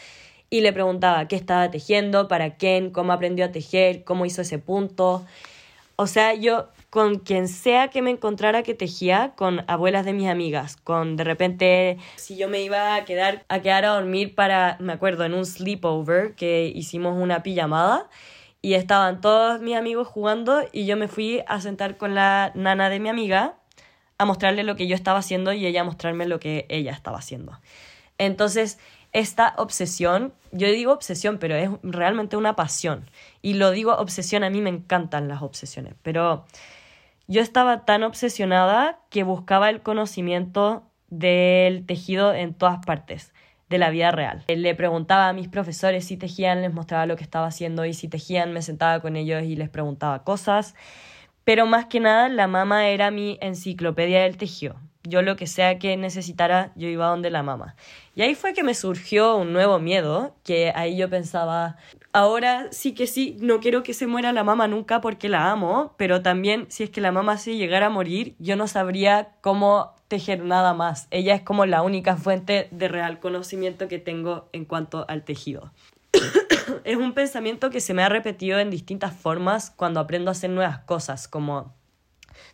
[0.50, 4.60] y le preguntaba qué estaba tejiendo, para quién, cómo aprendió a tejer, cómo hizo ese
[4.60, 5.26] punto.
[5.96, 10.28] O sea, yo con quien sea que me encontrara que tejía, con abuelas de mis
[10.28, 14.76] amigas, con de repente si yo me iba a quedar a quedar a dormir para,
[14.80, 18.08] me acuerdo, en un sleepover que hicimos una pijamada
[18.62, 22.88] y estaban todos mis amigos jugando y yo me fui a sentar con la nana
[22.88, 23.56] de mi amiga
[24.16, 27.18] a mostrarle lo que yo estaba haciendo y ella a mostrarme lo que ella estaba
[27.18, 27.60] haciendo.
[28.18, 28.78] Entonces,
[29.12, 33.08] esta obsesión, yo digo obsesión, pero es realmente una pasión.
[33.42, 36.44] Y lo digo obsesión, a mí me encantan las obsesiones, pero
[37.28, 43.34] yo estaba tan obsesionada que buscaba el conocimiento del tejido en todas partes
[43.68, 44.44] de la vida real.
[44.48, 48.08] Le preguntaba a mis profesores si tejían, les mostraba lo que estaba haciendo y si
[48.08, 50.74] tejían me sentaba con ellos y les preguntaba cosas.
[51.44, 54.76] Pero más que nada la mamá era mi enciclopedia del tejido.
[55.08, 57.74] Yo lo que sea que necesitara, yo iba donde la mamá.
[58.14, 61.76] Y ahí fue que me surgió un nuevo miedo, que ahí yo pensaba,
[62.12, 65.94] ahora sí que sí, no quiero que se muera la mamá nunca porque la amo,
[65.96, 69.94] pero también si es que la mamá sí llegara a morir, yo no sabría cómo
[70.08, 71.06] tejer nada más.
[71.10, 75.72] Ella es como la única fuente de real conocimiento que tengo en cuanto al tejido.
[76.84, 80.50] es un pensamiento que se me ha repetido en distintas formas cuando aprendo a hacer
[80.50, 81.77] nuevas cosas, como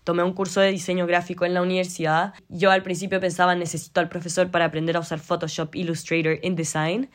[0.05, 2.35] tomé un curso de diseño gráfico en la universidad.
[2.49, 7.11] Yo al principio pensaba necesito al profesor para aprender a usar Photoshop, Illustrator, InDesign.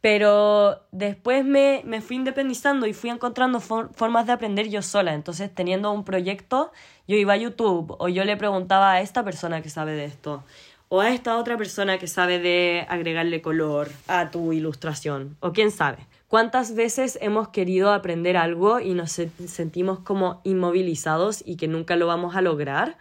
[0.00, 5.14] Pero después me, me fui independizando y fui encontrando formas de aprender yo sola.
[5.14, 6.72] Entonces, teniendo un proyecto,
[7.06, 10.44] yo iba a YouTube o yo le preguntaba a esta persona que sabe de esto
[10.88, 15.70] o a esta otra persona que sabe de agregarle color a tu ilustración o quién
[15.70, 15.98] sabe.
[16.28, 22.08] ¿Cuántas veces hemos querido aprender algo y nos sentimos como inmovilizados y que nunca lo
[22.08, 22.98] vamos a lograr?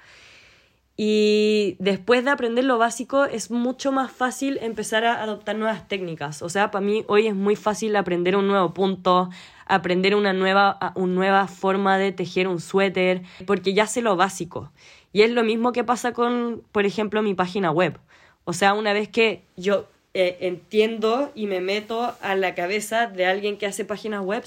[0.98, 6.42] Y después de aprender lo básico es mucho más fácil empezar a adoptar nuevas técnicas.
[6.42, 9.30] O sea, para mí hoy es muy fácil aprender un nuevo punto,
[9.66, 14.72] aprender una nueva, una nueva forma de tejer un suéter, porque ya sé lo básico.
[15.12, 18.00] Y es lo mismo que pasa con, por ejemplo, mi página web.
[18.46, 23.26] O sea, una vez que yo eh, entiendo y me meto a la cabeza de
[23.26, 24.46] alguien que hace páginas web,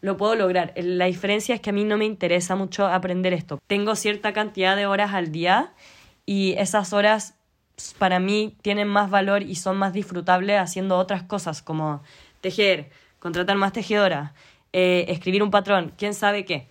[0.00, 0.72] lo puedo lograr.
[0.76, 3.58] La diferencia es que a mí no me interesa mucho aprender esto.
[3.66, 5.72] Tengo cierta cantidad de horas al día
[6.24, 7.34] y esas horas
[7.98, 12.00] para mí tienen más valor y son más disfrutables haciendo otras cosas como
[12.40, 14.30] tejer, contratar más tejedoras,
[14.72, 16.68] eh, escribir un patrón, quién sabe qué.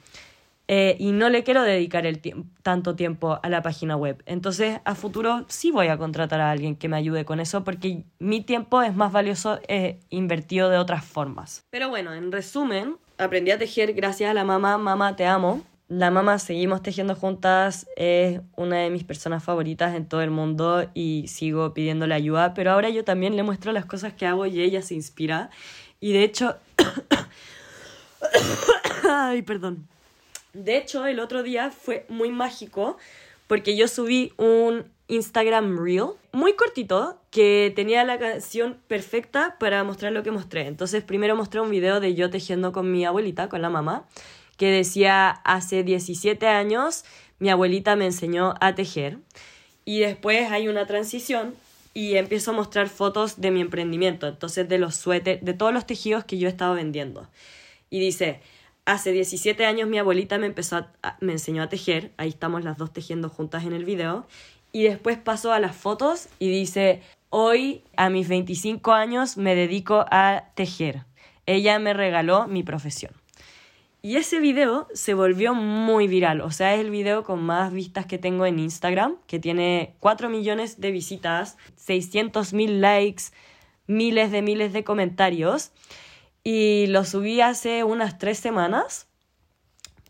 [0.69, 2.21] Eh, y no le quiero dedicar el
[2.61, 4.21] tanto tiempo a la página web.
[4.25, 8.03] Entonces, a futuro sí voy a contratar a alguien que me ayude con eso porque
[8.19, 11.63] mi tiempo es más valioso eh, invertido de otras formas.
[11.69, 15.63] Pero bueno, en resumen, aprendí a tejer gracias a la mamá, mamá te amo.
[15.87, 20.89] La mamá seguimos tejiendo juntas, es una de mis personas favoritas en todo el mundo
[20.93, 24.59] y sigo pidiéndole ayuda, pero ahora yo también le muestro las cosas que hago y
[24.59, 25.49] ella se inspira.
[26.01, 26.57] Y de hecho...
[29.09, 29.87] Ay, perdón
[30.57, 32.97] de hecho, el otro día fue muy mágico
[33.47, 40.11] porque yo subí un Instagram Reel muy cortito que tenía la canción perfecta para mostrar
[40.11, 40.67] lo que mostré.
[40.67, 44.05] Entonces, primero mostré un video de yo tejiendo con mi abuelita, con la mamá,
[44.57, 47.05] que decía, hace 17 años
[47.39, 49.19] mi abuelita me enseñó a tejer.
[49.85, 51.55] Y después hay una transición
[51.93, 55.87] y empiezo a mostrar fotos de mi emprendimiento, entonces de los suéteres, de todos los
[55.87, 57.27] tejidos que yo he estado vendiendo.
[57.89, 58.41] Y dice,
[58.87, 60.87] Hace 17 años mi abuelita me, empezó
[61.19, 64.25] me enseñó a tejer, ahí estamos las dos tejiendo juntas en el video,
[64.71, 70.05] y después pasó a las fotos y dice, hoy a mis 25 años me dedico
[70.09, 71.03] a tejer.
[71.45, 73.11] Ella me regaló mi profesión.
[74.01, 78.05] Y ese video se volvió muy viral, o sea, es el video con más vistas
[78.05, 83.23] que tengo en Instagram, que tiene 4 millones de visitas, 600 mil likes,
[83.85, 85.73] miles de miles de comentarios
[86.49, 89.09] y lo subí hace unas tres semanas,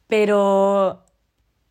[0.05, 1.03] pero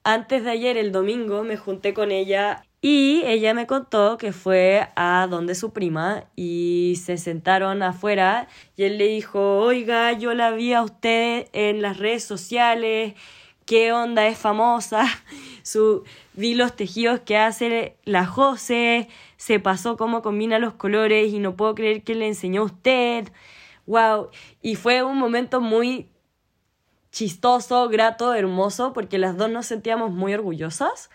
[0.03, 4.89] antes de ayer, el domingo, me junté con ella y ella me contó que fue
[4.97, 10.51] a donde su prima y se sentaron afuera y él le dijo, oiga, yo la
[10.51, 13.15] vi a usted en las redes sociales,
[13.67, 15.07] qué onda, es famosa,
[15.63, 16.03] su,
[16.35, 21.55] vi los tejidos que hace la Jose, se pasó cómo combina los colores y no
[21.55, 23.29] puedo creer que le enseñó a usted
[23.87, 24.31] wow.
[24.63, 26.09] Y fue un momento muy
[27.11, 31.11] chistoso, grato, hermoso, porque las dos nos sentíamos muy orgullosas.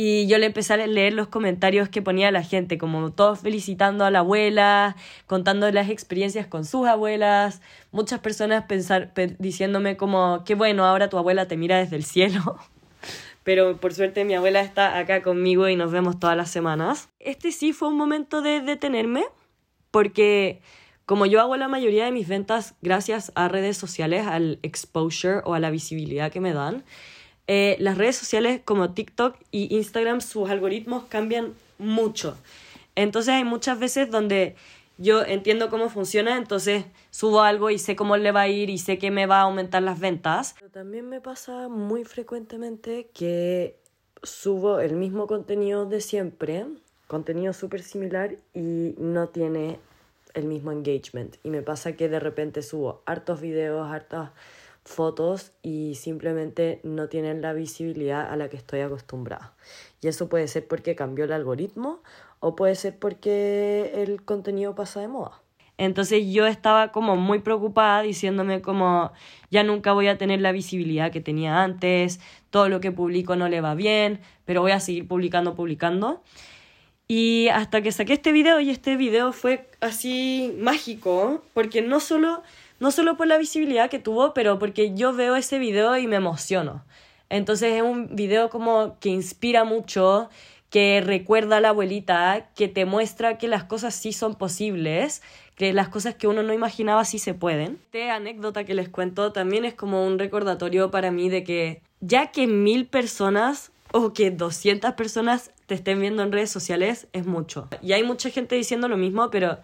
[0.00, 4.04] Y yo le empecé a leer los comentarios que ponía la gente, como todos felicitando
[4.04, 4.94] a la abuela,
[5.26, 11.18] contando las experiencias con sus abuelas, muchas personas pensar, diciéndome como, qué bueno, ahora tu
[11.18, 12.58] abuela te mira desde el cielo.
[13.42, 17.08] Pero por suerte mi abuela está acá conmigo y nos vemos todas las semanas.
[17.18, 19.24] Este sí fue un momento de detenerme,
[19.90, 20.62] porque
[21.08, 25.54] como yo hago la mayoría de mis ventas gracias a redes sociales, al exposure o
[25.54, 26.84] a la visibilidad que me dan,
[27.46, 32.36] eh, las redes sociales como TikTok y Instagram, sus algoritmos cambian mucho.
[32.94, 34.54] Entonces hay muchas veces donde
[34.98, 38.76] yo entiendo cómo funciona, entonces subo algo y sé cómo le va a ir y
[38.76, 40.56] sé que me va a aumentar las ventas.
[40.58, 43.80] Pero también me pasa muy frecuentemente que
[44.22, 46.66] subo el mismo contenido de siempre,
[47.06, 49.78] contenido súper similar y no tiene
[50.38, 51.36] el mismo engagement.
[51.42, 54.30] Y me pasa que de repente subo hartos videos, hartas
[54.84, 59.54] fotos y simplemente no tienen la visibilidad a la que estoy acostumbrada.
[60.00, 62.02] Y eso puede ser porque cambió el algoritmo
[62.40, 65.42] o puede ser porque el contenido pasa de moda.
[65.76, 69.12] Entonces yo estaba como muy preocupada diciéndome como
[69.50, 72.20] ya nunca voy a tener la visibilidad que tenía antes,
[72.50, 76.20] todo lo que publico no le va bien, pero voy a seguir publicando, publicando.
[77.08, 82.42] Y hasta que saqué este video y este video fue así mágico, porque no solo,
[82.80, 86.16] no solo por la visibilidad que tuvo, pero porque yo veo ese video y me
[86.16, 86.84] emociono.
[87.30, 90.28] Entonces es un video como que inspira mucho,
[90.68, 95.22] que recuerda a la abuelita, que te muestra que las cosas sí son posibles,
[95.56, 97.78] que las cosas que uno no imaginaba sí se pueden.
[97.92, 102.32] Esta anécdota que les cuento también es como un recordatorio para mí de que ya
[102.32, 107.68] que mil personas o que 200 personas te estén viendo en redes sociales es mucho.
[107.82, 109.58] Y hay mucha gente diciendo lo mismo, pero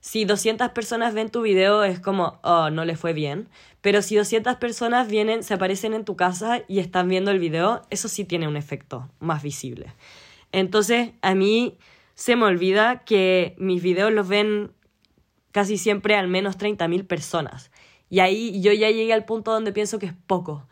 [0.00, 3.48] si 200 personas ven tu video es como, oh, no le fue bien.
[3.80, 7.82] Pero si 200 personas vienen, se aparecen en tu casa y están viendo el video,
[7.90, 9.92] eso sí tiene un efecto más visible.
[10.52, 11.76] Entonces, a mí
[12.14, 14.72] se me olvida que mis videos los ven
[15.52, 17.70] casi siempre al menos 30.000 personas.
[18.08, 20.66] Y ahí yo ya llegué al punto donde pienso que es poco.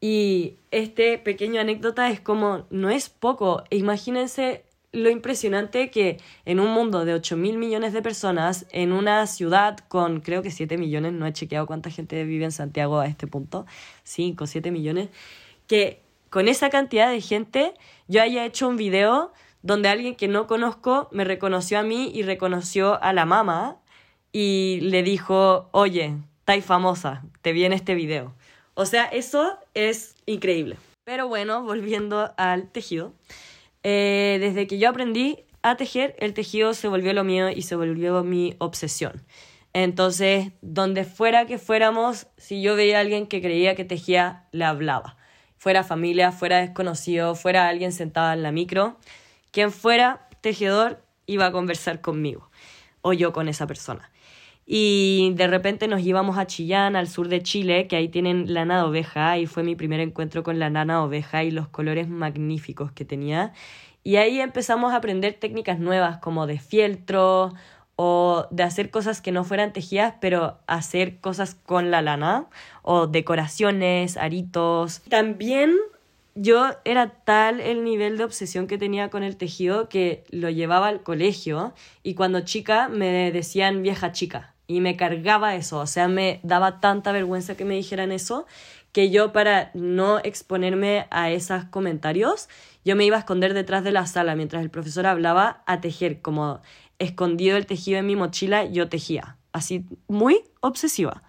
[0.00, 3.64] Y este pequeño anécdota es como, no es poco.
[3.70, 9.26] Imagínense lo impresionante que en un mundo de 8 mil millones de personas, en una
[9.26, 13.06] ciudad con creo que 7 millones, no he chequeado cuánta gente vive en Santiago a
[13.06, 13.66] este punto,
[14.04, 15.08] 5, 7 millones,
[15.66, 17.74] que con esa cantidad de gente
[18.08, 19.32] yo haya hecho un video
[19.62, 23.78] donde alguien que no conozco me reconoció a mí y reconoció a la mamá
[24.32, 28.34] y le dijo, oye, estáis famosa, te vi en este video.
[28.78, 30.76] O sea, eso es increíble.
[31.04, 33.14] Pero bueno, volviendo al tejido.
[33.82, 37.74] Eh, desde que yo aprendí a tejer, el tejido se volvió lo mío y se
[37.74, 39.24] volvió mi obsesión.
[39.72, 44.66] Entonces, donde fuera que fuéramos, si yo veía a alguien que creía que tejía, le
[44.66, 45.16] hablaba.
[45.56, 48.98] Fuera familia, fuera desconocido, fuera alguien sentado en la micro,
[49.52, 52.50] quien fuera tejedor iba a conversar conmigo
[53.00, 54.10] o yo con esa persona.
[54.68, 58.78] Y de repente nos íbamos a Chillán, al sur de Chile, que ahí tienen lana
[58.78, 62.08] de oveja, y fue mi primer encuentro con la lana de oveja y los colores
[62.08, 63.52] magníficos que tenía.
[64.02, 67.54] Y ahí empezamos a aprender técnicas nuevas como de fieltro
[67.94, 72.46] o de hacer cosas que no fueran tejidas, pero hacer cosas con la lana
[72.82, 75.00] o decoraciones, aritos.
[75.08, 75.76] También
[76.34, 80.88] yo era tal el nivel de obsesión que tenía con el tejido que lo llevaba
[80.88, 86.08] al colegio y cuando chica me decían vieja chica y me cargaba eso, o sea,
[86.08, 88.46] me daba tanta vergüenza que me dijeran eso
[88.96, 92.48] que yo para no exponerme a esos comentarios,
[92.82, 96.22] yo me iba a esconder detrás de la sala mientras el profesor hablaba a tejer,
[96.22, 96.60] como
[96.98, 101.22] escondido el tejido en mi mochila, yo tejía, así muy obsesiva.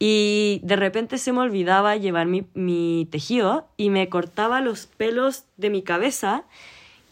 [0.00, 5.44] Y de repente se me olvidaba llevar mi, mi tejido y me cortaba los pelos
[5.56, 6.46] de mi cabeza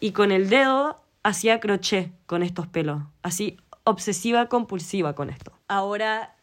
[0.01, 3.57] y con el dedo hacía crochet con estos pelos, así
[3.87, 5.53] obsesiva compulsiva con esto.
[5.67, 6.35] Ahora,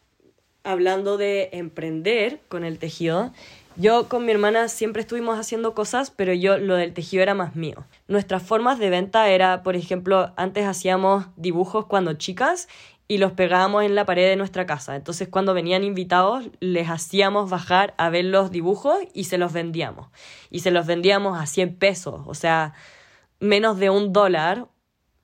[0.63, 3.31] hablando de emprender con el tejido,
[3.75, 7.55] yo con mi hermana siempre estuvimos haciendo cosas, pero yo lo del tejido era más
[7.55, 7.85] mío.
[8.07, 12.67] Nuestras formas de venta era, por ejemplo, antes hacíamos dibujos cuando chicas
[13.07, 14.95] y los pegábamos en la pared de nuestra casa.
[14.95, 20.07] Entonces cuando venían invitados les hacíamos bajar a ver los dibujos y se los vendíamos.
[20.49, 22.73] Y se los vendíamos a 100 pesos, o sea,
[23.39, 24.67] menos de un dólar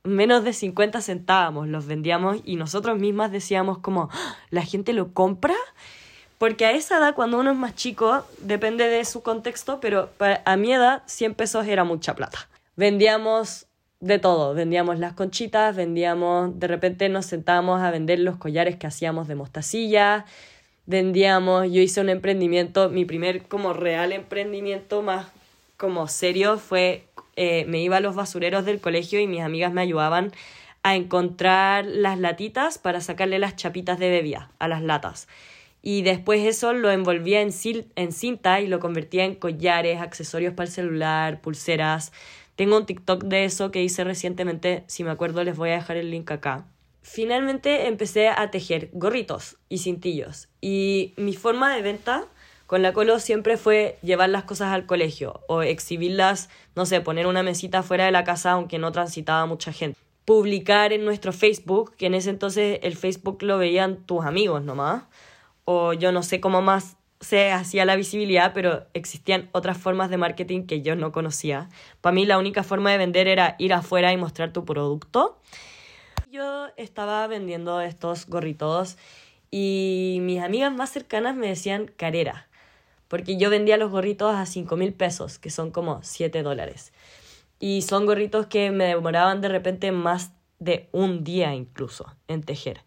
[0.04, 4.38] menos de 50 centavos los vendíamos y nosotros mismas decíamos como, ¡Ah!
[4.50, 5.56] ¿la gente lo compra?
[6.38, 10.10] Porque a esa edad, cuando uno es más chico, depende de su contexto, pero
[10.46, 12.50] a mi edad 100 pesos era mucha plata.
[12.76, 13.68] Vendíamos
[14.00, 18.88] de todo, vendíamos las conchitas, vendíamos, de repente nos sentábamos a vender los collares que
[18.88, 20.26] hacíamos de mostacilla,
[20.88, 25.28] vendíamos, yo hice un emprendimiento, mi primer como real emprendimiento más
[25.78, 29.82] como serio fue eh, me iba a los basureros del colegio y mis amigas me
[29.82, 30.32] ayudaban
[30.84, 35.28] a encontrar las latitas para sacarle las chapitas de bebida a las latas.
[35.84, 37.52] Y después eso lo envolvía en,
[37.96, 42.12] en cinta y lo convertía en collares, accesorios para el celular, pulseras.
[42.56, 45.98] Tengo un TikTok de eso que hice recientemente, si me acuerdo les voy a dejar
[45.98, 46.66] el link acá.
[47.02, 52.26] Finalmente empecé a tejer gorritos y cintillos y mi forma de venta
[52.72, 57.28] con la Colo siempre fue llevar las cosas al colegio o exhibirlas, no sé, poner
[57.28, 60.00] una mesita fuera de la casa aunque no transitaba mucha gente.
[60.24, 65.04] Publicar en nuestro Facebook, que en ese entonces el Facebook lo veían tus amigos nomás,
[65.66, 70.16] o yo no sé cómo más se hacía la visibilidad, pero existían otras formas de
[70.16, 71.68] marketing que yo no conocía.
[72.00, 75.38] Para mí la única forma de vender era ir afuera y mostrar tu producto.
[76.32, 78.98] Yo estaba vendiendo estos gorritos
[79.50, 82.48] y mis amigas más cercanas me decían carera
[83.12, 86.94] porque yo vendía los gorritos a 5 mil pesos, que son como 7 dólares.
[87.60, 92.80] Y son gorritos que me demoraban de repente más de un día incluso en tejer.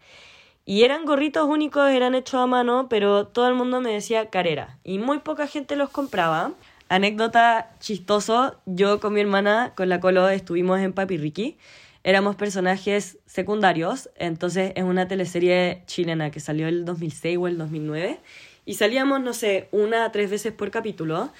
[0.65, 4.79] Y eran gorritos únicos, eran hechos a mano, pero todo el mundo me decía carera.
[4.83, 6.53] Y muy poca gente los compraba.
[6.89, 11.59] Anécdota chistoso, yo con mi hermana, con la Colo, estuvimos en Papi Ricky.
[12.03, 18.19] Éramos personajes secundarios, entonces es una teleserie chilena que salió el 2006 o el 2009
[18.65, 21.31] y salíamos, no sé, una a tres veces por capítulo,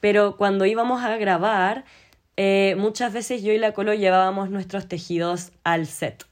[0.00, 1.84] pero cuando íbamos a grabar,
[2.36, 6.26] eh, muchas veces yo y la Colo llevábamos nuestros tejidos al set.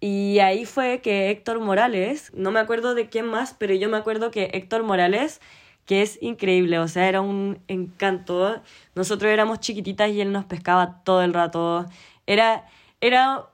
[0.00, 3.96] Y ahí fue que Héctor Morales, no me acuerdo de quién más, pero yo me
[3.96, 5.40] acuerdo que Héctor Morales,
[5.86, 8.60] que es increíble, o sea, era un encanto.
[8.94, 11.86] Nosotros éramos chiquititas y él nos pescaba todo el rato.
[12.26, 12.66] Era,
[13.00, 13.46] era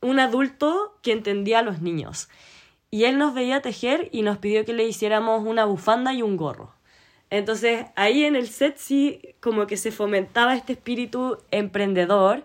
[0.00, 2.28] un adulto que entendía a los niños.
[2.90, 6.36] Y él nos veía tejer y nos pidió que le hiciéramos una bufanda y un
[6.36, 6.72] gorro.
[7.30, 12.44] Entonces ahí en el set sí como que se fomentaba este espíritu emprendedor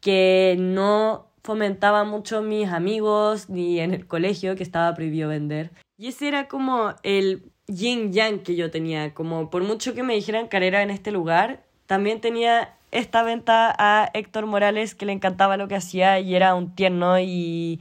[0.00, 5.70] que no fomentaba mucho mis amigos ni en el colegio que estaba prohibido vender.
[5.98, 10.14] Y ese era como el yin yang que yo tenía, como por mucho que me
[10.14, 15.56] dijeran carrera en este lugar, también tenía esta venta a Héctor Morales que le encantaba
[15.56, 17.80] lo que hacía y era un tierno y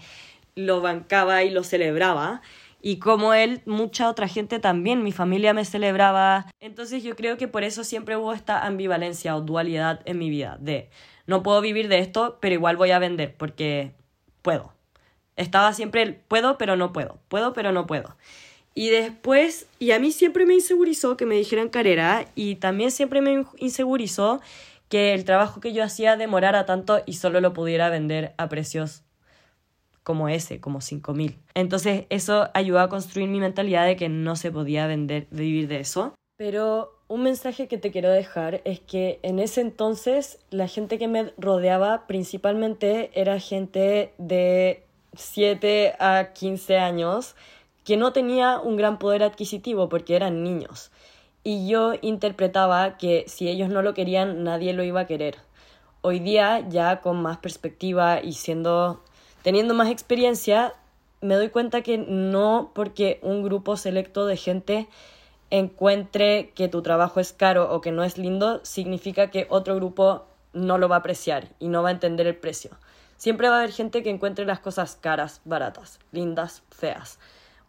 [0.60, 2.41] lo bancaba y lo celebraba.
[2.82, 6.49] Y como él, mucha otra gente también, mi familia me celebraba.
[6.60, 10.57] Entonces yo creo que por eso siempre hubo esta ambivalencia o dualidad en mi vida,
[10.60, 10.89] de
[11.28, 13.93] no puedo vivir de esto, pero igual voy a vender porque
[14.41, 14.74] puedo.
[15.36, 18.16] Estaba siempre el puedo, pero no puedo, puedo, pero no puedo.
[18.74, 23.22] Y después, y a mí siempre me insegurizó que me dijeran carrera y también siempre
[23.22, 24.41] me insegurizó
[24.88, 29.03] que el trabajo que yo hacía demorara tanto y solo lo pudiera vender a precios
[30.10, 31.36] como ese, como 5.000.
[31.53, 35.82] Entonces eso ayudó a construir mi mentalidad de que no se podía vender, vivir de
[35.82, 36.16] eso.
[36.36, 41.07] Pero un mensaje que te quiero dejar es que en ese entonces la gente que
[41.07, 44.82] me rodeaba principalmente era gente de
[45.14, 47.36] 7 a 15 años
[47.84, 50.89] que no tenía un gran poder adquisitivo porque eran niños.
[51.43, 55.36] Y yo interpretaba que si ellos no lo querían, nadie lo iba a querer.
[56.01, 59.03] Hoy día, ya con más perspectiva y siendo
[59.43, 60.73] teniendo más experiencia,
[61.21, 64.87] me doy cuenta que no porque un grupo selecto de gente
[65.49, 70.25] encuentre que tu trabajo es caro o que no es lindo, significa que otro grupo
[70.53, 72.71] no lo va a apreciar y no va a entender el precio.
[73.17, 77.19] Siempre va a haber gente que encuentre las cosas caras, baratas, lindas, feas,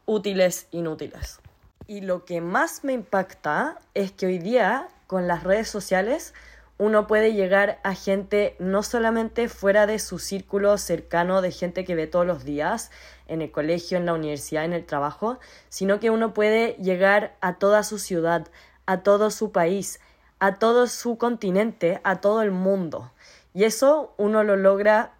[0.07, 1.41] útiles, inútiles.
[1.87, 6.35] Y lo que más me impacta es que hoy día, con las redes sociales,
[6.81, 11.95] uno puede llegar a gente no solamente fuera de su círculo cercano de gente que
[11.95, 12.91] ve todos los días,
[13.27, 17.59] en el colegio, en la universidad, en el trabajo, sino que uno puede llegar a
[17.59, 18.49] toda su ciudad,
[18.87, 20.01] a todo su país,
[20.39, 23.13] a todo su continente, a todo el mundo.
[23.53, 25.13] Y eso uno lo logra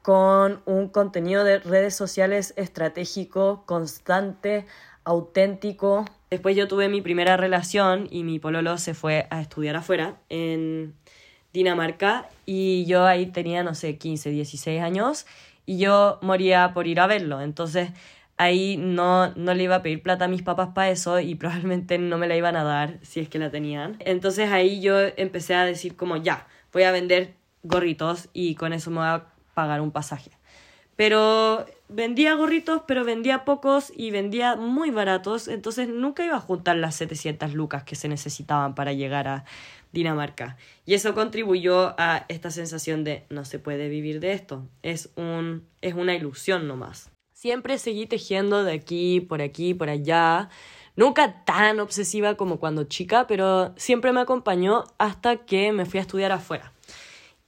[0.00, 4.64] con un contenido de redes sociales estratégico, constante,
[5.04, 6.06] auténtico.
[6.30, 10.94] Después yo tuve mi primera relación y mi pololo se fue a estudiar afuera en
[11.52, 15.26] Dinamarca y yo ahí tenía, no sé, 15, 16 años
[15.66, 17.40] y yo moría por ir a verlo.
[17.40, 17.90] Entonces
[18.36, 21.98] ahí no, no le iba a pedir plata a mis papás para eso y probablemente
[21.98, 23.96] no me la iban a dar si es que la tenían.
[24.00, 28.90] Entonces ahí yo empecé a decir como ya, voy a vender gorritos y con eso
[28.90, 30.30] me voy a pagar un pasaje.
[30.96, 36.76] Pero vendía gorritos, pero vendía pocos y vendía muy baratos, entonces nunca iba a juntar
[36.76, 39.44] las 700 lucas que se necesitaban para llegar a
[39.92, 40.56] Dinamarca.
[40.84, 45.66] Y eso contribuyó a esta sensación de no se puede vivir de esto, es, un,
[45.80, 47.10] es una ilusión nomás.
[47.34, 50.48] Siempre seguí tejiendo de aquí, por aquí, por allá,
[50.96, 56.02] nunca tan obsesiva como cuando chica, pero siempre me acompañó hasta que me fui a
[56.02, 56.72] estudiar afuera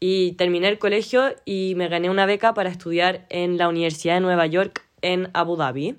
[0.00, 4.20] y terminé el colegio y me gané una beca para estudiar en la Universidad de
[4.20, 5.96] Nueva York en Abu Dhabi.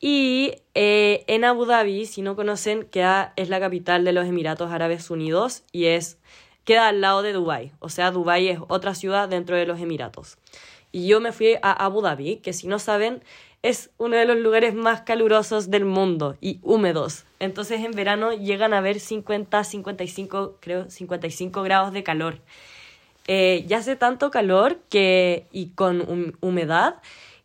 [0.00, 4.70] Y eh, en Abu Dhabi, si no conocen, queda, es la capital de los Emiratos
[4.70, 6.18] Árabes Unidos y es,
[6.64, 7.72] queda al lado de Dubái.
[7.78, 10.38] O sea, Dubái es otra ciudad dentro de los Emiratos.
[10.92, 13.22] Y yo me fui a Abu Dhabi, que si no saben,
[13.62, 17.24] es uno de los lugares más calurosos del mundo y húmedos.
[17.38, 22.40] Entonces en verano llegan a ver 50, 55, creo, 55 grados de calor
[23.26, 26.96] eh, ya hace tanto calor que, y con humedad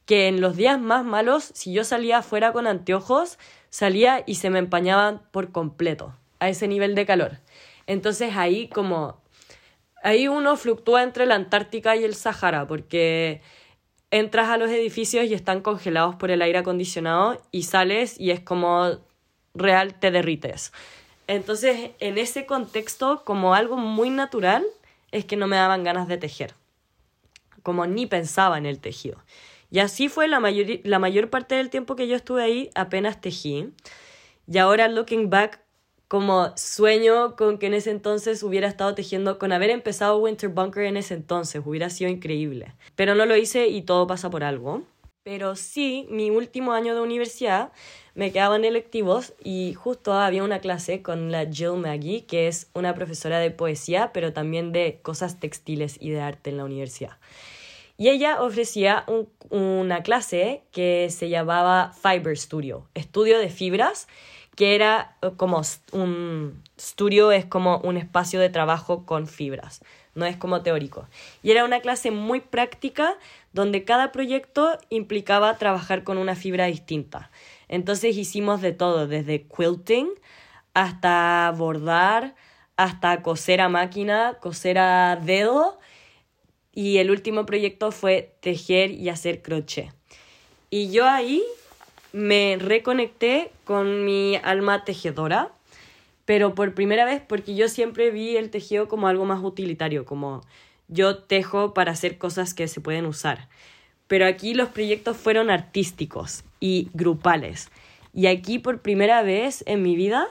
[0.05, 3.38] que en los días más malos, si yo salía afuera con anteojos,
[3.69, 7.38] salía y se me empañaban por completo a ese nivel de calor.
[7.86, 9.21] Entonces ahí como
[10.03, 13.41] ahí uno fluctúa entre la Antártica y el Sahara porque
[14.11, 18.39] entras a los edificios y están congelados por el aire acondicionado y sales y es
[18.39, 18.99] como
[19.53, 20.73] real te derrites.
[21.27, 24.65] Entonces, en ese contexto, como algo muy natural,
[25.12, 26.55] es que no me daban ganas de tejer,
[27.64, 29.24] como ni pensaba en el tejido.
[29.72, 33.22] Y así fue la mayor, la mayor parte del tiempo que yo estuve ahí, apenas
[33.22, 33.72] tejí.
[34.51, 35.62] Y ahora, looking back,
[36.07, 40.86] como sueño con que en ese entonces hubiera estado tejiendo, con haber empezado Winter Bunker
[40.86, 42.74] en ese entonces, hubiera sido increíble.
[42.95, 44.82] Pero no lo hice y todo pasa por algo.
[45.22, 47.72] Pero sí, mi último año de universidad
[48.20, 52.93] me quedaban electivos y justo había una clase con la Jill Maggie, que es una
[52.93, 57.15] profesora de poesía, pero también de cosas textiles y de arte en la universidad.
[57.95, 59.05] Y ella ofrecía
[59.49, 64.09] una clase que se llamaba Fiber Studio, estudio de fibras,
[64.57, 65.61] que era como
[65.93, 69.82] un estudio, es como un espacio de trabajo con fibras,
[70.13, 71.07] no es como teórico.
[71.41, 73.15] Y era una clase muy práctica
[73.53, 77.32] donde cada proyecto implicaba trabajar con una fibra distinta.
[77.70, 80.09] Entonces hicimos de todo, desde quilting
[80.74, 82.36] hasta bordar,
[82.76, 85.80] hasta coser a máquina, coser a dedo.
[86.74, 89.93] Y el último proyecto fue tejer y hacer crochet.
[90.70, 91.43] Y yo ahí
[92.11, 95.51] me reconecté con mi alma tejedora,
[96.26, 100.41] pero por primera vez porque yo siempre vi el tejido como algo más utilitario, como
[100.88, 103.47] yo tejo para hacer cosas que se pueden usar.
[104.10, 107.70] Pero aquí los proyectos fueron artísticos y grupales.
[108.14, 110.28] Y aquí por primera vez en mi vida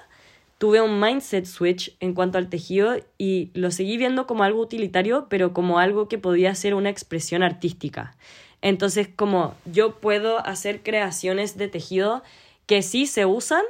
[0.59, 5.29] tuve un mindset switch en cuanto al tejido y lo seguí viendo como algo utilitario,
[5.31, 8.17] pero como algo que podía ser una expresión artística.
[8.61, 12.25] Entonces, como yo puedo hacer creaciones de tejido
[12.67, 13.63] que sí se usan,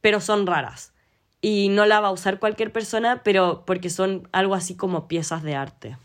[0.00, 0.92] pero son raras.
[1.40, 5.42] Y no la va a usar cualquier persona, pero porque son algo así como piezas
[5.42, 5.96] de arte.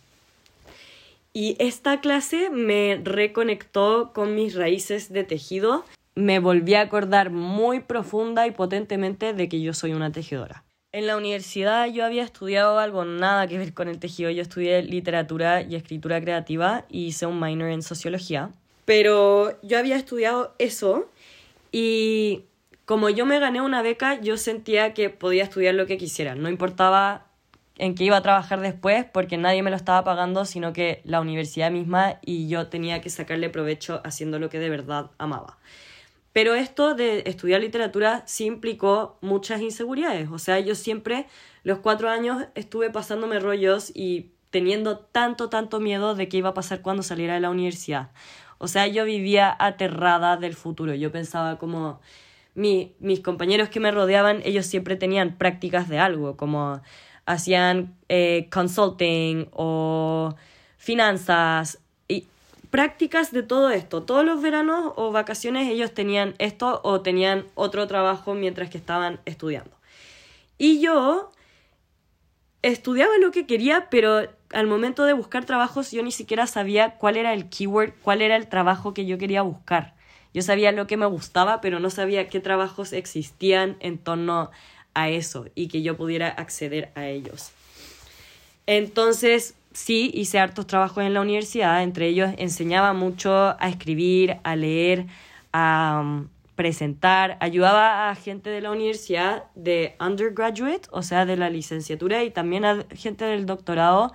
[1.33, 5.83] Y esta clase me reconectó con mis raíces de tejido.
[6.13, 10.63] Me volví a acordar muy profunda y potentemente de que yo soy una tejedora.
[10.91, 14.29] En la universidad yo había estudiado algo nada que ver con el tejido.
[14.29, 18.51] Yo estudié literatura y escritura creativa y hice un minor en sociología.
[18.85, 21.09] Pero yo había estudiado eso
[21.71, 22.43] y
[22.85, 26.35] como yo me gané una beca, yo sentía que podía estudiar lo que quisiera.
[26.35, 27.25] No importaba
[27.77, 31.21] en qué iba a trabajar después porque nadie me lo estaba pagando, sino que la
[31.21, 35.57] universidad misma y yo tenía que sacarle provecho haciendo lo que de verdad amaba.
[36.33, 40.29] Pero esto de estudiar literatura sí implicó muchas inseguridades.
[40.31, 41.27] O sea, yo siempre,
[41.63, 46.53] los cuatro años, estuve pasándome rollos y teniendo tanto, tanto miedo de qué iba a
[46.55, 48.11] pasar cuando saliera de la universidad.
[48.57, 50.95] O sea, yo vivía aterrada del futuro.
[50.95, 52.01] Yo pensaba como
[52.55, 56.81] mi, mis compañeros que me rodeaban, ellos siempre tenían prácticas de algo, como
[57.25, 60.35] hacían eh, consulting o
[60.77, 62.27] finanzas y
[62.69, 64.03] prácticas de todo esto.
[64.03, 69.19] Todos los veranos o vacaciones ellos tenían esto o tenían otro trabajo mientras que estaban
[69.25, 69.71] estudiando.
[70.57, 71.31] Y yo
[72.61, 77.17] estudiaba lo que quería, pero al momento de buscar trabajos yo ni siquiera sabía cuál
[77.17, 79.95] era el keyword, cuál era el trabajo que yo quería buscar.
[80.33, 84.49] Yo sabía lo que me gustaba, pero no sabía qué trabajos existían en torno
[84.93, 87.51] a eso y que yo pudiera acceder a ellos.
[88.65, 94.55] Entonces, sí, hice hartos trabajos en la universidad, entre ellos enseñaba mucho a escribir, a
[94.55, 95.07] leer,
[95.51, 101.49] a um, presentar, ayudaba a gente de la universidad de undergraduate, o sea, de la
[101.49, 104.13] licenciatura y también a gente del doctorado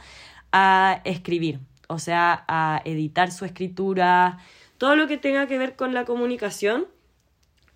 [0.53, 4.39] a escribir, o sea, a editar su escritura,
[4.79, 6.87] todo lo que tenga que ver con la comunicación,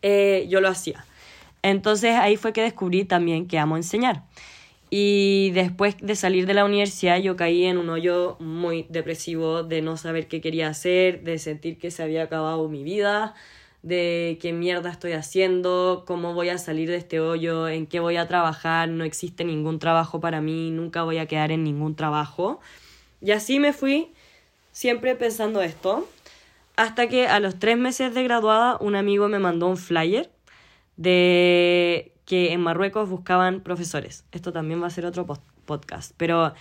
[0.03, 1.05] eh, yo lo hacía.
[1.63, 4.25] Entonces ahí fue que descubrí también que amo enseñar.
[4.91, 9.81] Y después de salir de la universidad yo caí en un hoyo muy depresivo de
[9.81, 13.35] no saber qué quería hacer, de sentir que se había acabado mi vida,
[13.83, 18.17] de qué mierda estoy haciendo, cómo voy a salir de este hoyo, en qué voy
[18.17, 22.61] a trabajar, no existe ningún trabajo para mí, nunca voy a quedar en ningún trabajo.
[23.23, 24.13] Y así me fui
[24.73, 26.07] siempre pensando esto,
[26.77, 30.31] hasta que a los tres meses de graduada un amigo me mandó un flyer
[30.97, 34.25] de que en Marruecos buscaban profesores.
[34.33, 35.27] Esto también va a ser otro
[35.65, 36.55] podcast, pero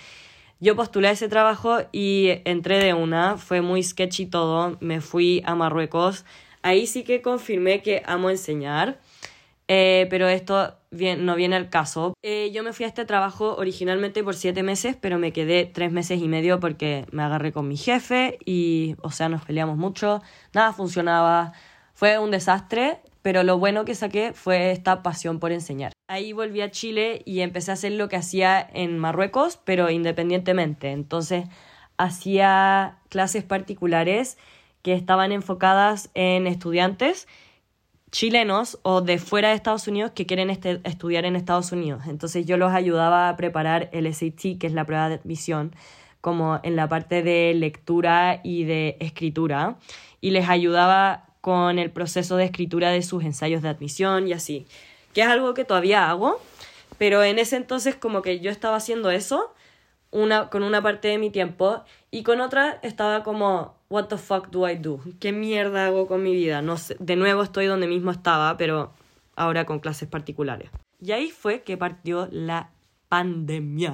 [0.59, 5.55] yo postulé ese trabajo y entré de una, fue muy sketchy todo, me fui a
[5.55, 6.25] Marruecos,
[6.61, 8.99] ahí sí que confirmé que amo enseñar,
[9.67, 12.13] eh, pero esto no viene al caso.
[12.21, 15.91] Eh, yo me fui a este trabajo originalmente por siete meses, pero me quedé tres
[15.91, 20.21] meses y medio porque me agarré con mi jefe y, o sea, nos peleamos mucho,
[20.53, 21.53] nada funcionaba,
[21.93, 25.93] fue un desastre pero lo bueno que saqué fue esta pasión por enseñar.
[26.07, 30.91] Ahí volví a Chile y empecé a hacer lo que hacía en Marruecos, pero independientemente.
[30.91, 31.45] Entonces
[31.97, 34.37] hacía clases particulares
[34.81, 37.27] que estaban enfocadas en estudiantes
[38.11, 42.03] chilenos o de fuera de Estados Unidos que quieren este, estudiar en Estados Unidos.
[42.07, 45.73] Entonces yo los ayudaba a preparar el SAT, que es la prueba de admisión,
[46.19, 49.77] como en la parte de lectura y de escritura,
[50.19, 54.65] y les ayudaba con el proceso de escritura de sus ensayos de admisión y así,
[55.13, 56.39] que es algo que todavía hago,
[56.97, 59.53] pero en ese entonces como que yo estaba haciendo eso
[60.11, 64.49] una, con una parte de mi tiempo y con otra estaba como, what the fuck
[64.49, 64.99] do I do?
[65.19, 66.61] ¿Qué mierda hago con mi vida?
[66.61, 68.91] No sé, de nuevo estoy donde mismo estaba, pero
[69.35, 70.69] ahora con clases particulares.
[71.01, 72.69] Y ahí fue que partió la
[73.09, 73.91] pandemia.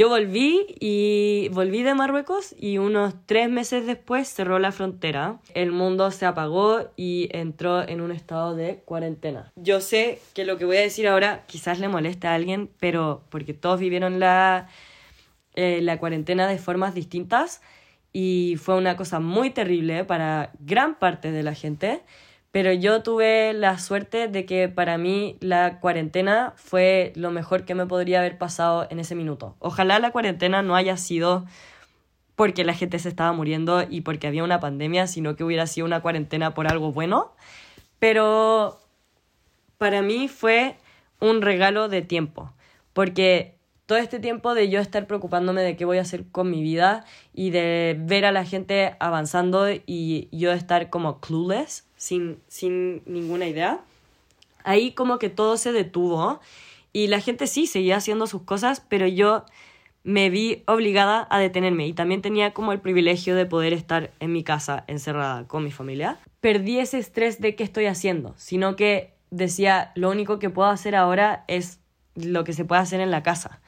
[0.00, 5.40] Yo volví y volví de Marruecos y unos tres meses después cerró la frontera.
[5.52, 9.52] El mundo se apagó y entró en un estado de cuarentena.
[9.56, 13.24] Yo sé que lo que voy a decir ahora quizás le moleste a alguien, pero
[13.28, 14.68] porque todos vivieron la,
[15.54, 17.60] eh, la cuarentena de formas distintas
[18.10, 22.00] y fue una cosa muy terrible para gran parte de la gente.
[22.50, 27.76] Pero yo tuve la suerte de que para mí la cuarentena fue lo mejor que
[27.76, 29.54] me podría haber pasado en ese minuto.
[29.60, 31.46] Ojalá la cuarentena no haya sido
[32.34, 35.86] porque la gente se estaba muriendo y porque había una pandemia, sino que hubiera sido
[35.86, 37.32] una cuarentena por algo bueno.
[38.00, 38.80] Pero
[39.78, 40.76] para mí fue
[41.20, 42.52] un regalo de tiempo,
[42.94, 43.59] porque
[43.90, 47.04] todo este tiempo de yo estar preocupándome de qué voy a hacer con mi vida
[47.34, 53.48] y de ver a la gente avanzando y yo estar como clueless, sin, sin ninguna
[53.48, 53.80] idea,
[54.62, 56.38] ahí como que todo se detuvo
[56.92, 59.44] y la gente sí seguía haciendo sus cosas, pero yo
[60.04, 64.32] me vi obligada a detenerme y también tenía como el privilegio de poder estar en
[64.32, 66.16] mi casa encerrada con mi familia.
[66.40, 70.94] Perdí ese estrés de qué estoy haciendo, sino que decía, lo único que puedo hacer
[70.94, 71.79] ahora es
[72.14, 73.60] lo que se puede hacer en la casa.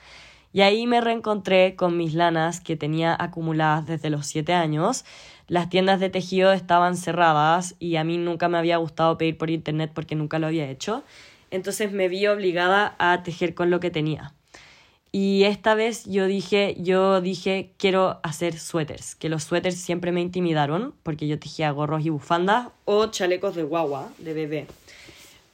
[0.52, 5.04] Y ahí me reencontré con mis lanas que tenía acumuladas desde los 7 años.
[5.48, 9.50] Las tiendas de tejido estaban cerradas y a mí nunca me había gustado pedir por
[9.50, 11.04] internet porque nunca lo había hecho.
[11.50, 14.34] Entonces me vi obligada a tejer con lo que tenía.
[15.14, 20.22] Y esta vez yo dije, yo dije, quiero hacer suéteres, que los suéteres siempre me
[20.22, 24.66] intimidaron porque yo tejía gorros y bufandas o chalecos de guagua, de bebé.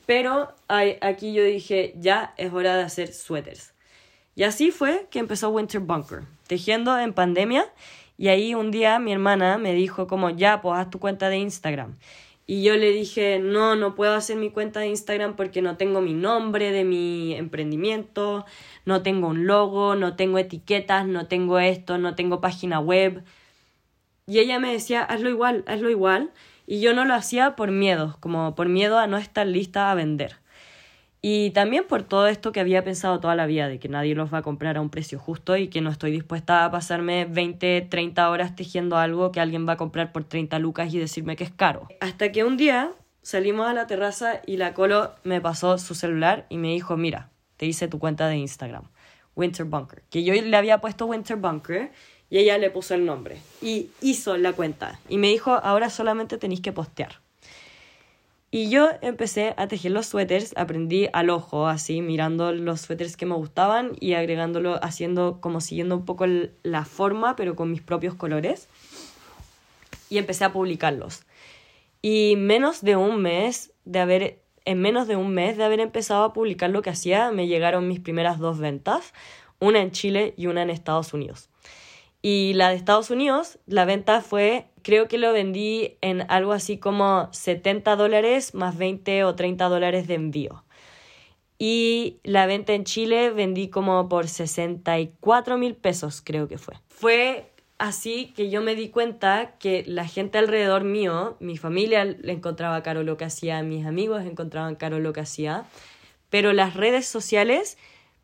[0.09, 0.55] Pero
[1.03, 3.75] aquí yo dije, ya es hora de hacer suéteres.
[4.35, 7.67] Y así fue que empezó Winter Bunker, tejiendo en pandemia.
[8.17, 11.37] Y ahí un día mi hermana me dijo como, ya, pues haz tu cuenta de
[11.37, 11.99] Instagram.
[12.47, 16.01] Y yo le dije, no, no puedo hacer mi cuenta de Instagram porque no tengo
[16.01, 18.47] mi nombre de mi emprendimiento,
[18.87, 23.25] no tengo un logo, no tengo etiquetas, no tengo esto, no tengo página web.
[24.27, 26.33] Y ella me decía, hazlo igual, hazlo igual.
[26.71, 29.95] Y yo no lo hacía por miedo, como por miedo a no estar lista a
[29.95, 30.37] vender.
[31.23, 34.31] Y también por todo esto que había pensado toda la vida, de que nadie los
[34.35, 37.87] va a comprar a un precio justo y que no estoy dispuesta a pasarme 20,
[37.89, 41.45] 30 horas tejiendo algo que alguien va a comprar por 30 lucas y decirme que
[41.45, 41.89] es caro.
[42.01, 42.93] Hasta que un día
[43.23, 47.31] salimos a la terraza y la Colo me pasó su celular y me dijo, mira,
[47.57, 48.85] te hice tu cuenta de Instagram,
[49.35, 51.93] Winter Bunker, que yo le había puesto Winter Bunker
[52.31, 56.39] y ella le puso el nombre y hizo la cuenta y me dijo, ahora solamente
[56.39, 57.20] tenéis que postear.
[58.51, 63.26] Y yo empecé a tejer los suéteres, aprendí al ojo, así, mirando los suéteres que
[63.26, 66.24] me gustaban y agregándolo, haciendo como siguiendo un poco
[66.62, 68.68] la forma, pero con mis propios colores.
[70.09, 71.24] Y empecé a publicarlos.
[72.01, 76.24] Y menos de un mes de haber, en menos de un mes de haber empezado
[76.24, 79.12] a publicar lo que hacía, me llegaron mis primeras dos ventas,
[79.61, 81.48] una en Chile y una en Estados Unidos.
[82.31, 86.76] Y la de Estados Unidos, la venta fue, creo que lo vendí en algo así
[86.76, 90.62] como 70 dólares más 20 o 30 dólares de envío.
[91.59, 96.74] Y la venta en Chile vendí como por 64 mil pesos, creo que fue.
[96.89, 102.33] Fue así que yo me di cuenta que la gente alrededor mío, mi familia le
[102.33, 105.64] encontraba caro lo que hacía, mis amigos encontraban caro lo que hacía,
[106.29, 107.79] pero las redes sociales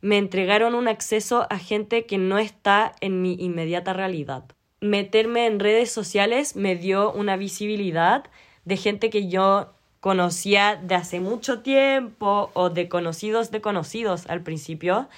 [0.05, 4.45] me entregaron un acceso a gente que no está en mi inmediata realidad.
[4.83, 8.25] Meterme en redes sociales me dio una visibilidad
[8.67, 14.43] de gente que yo conocía de hace mucho tiempo o de conocidos de conocidos al
[14.43, 15.09] principio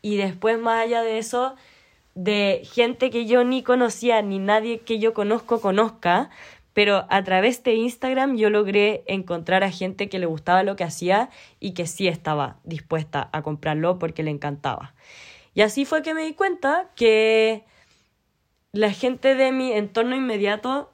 [0.00, 1.56] y después más allá de eso
[2.14, 6.30] de gente que yo ni conocía ni nadie que yo conozco conozca
[6.76, 10.84] pero a través de Instagram yo logré encontrar a gente que le gustaba lo que
[10.84, 14.94] hacía y que sí estaba dispuesta a comprarlo porque le encantaba.
[15.54, 17.64] Y así fue que me di cuenta que
[18.72, 20.92] la gente de mi entorno inmediato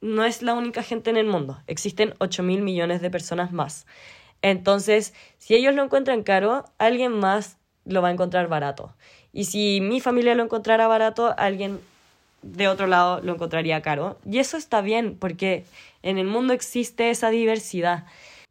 [0.00, 1.60] no es la única gente en el mundo.
[1.66, 3.84] Existen 8 mil millones de personas más.
[4.42, 8.94] Entonces, si ellos lo encuentran caro, alguien más lo va a encontrar barato.
[9.32, 11.80] Y si mi familia lo encontrara barato, alguien
[12.42, 14.18] de otro lado lo encontraría caro.
[14.24, 15.64] Y eso está bien porque
[16.02, 18.04] en el mundo existe esa diversidad.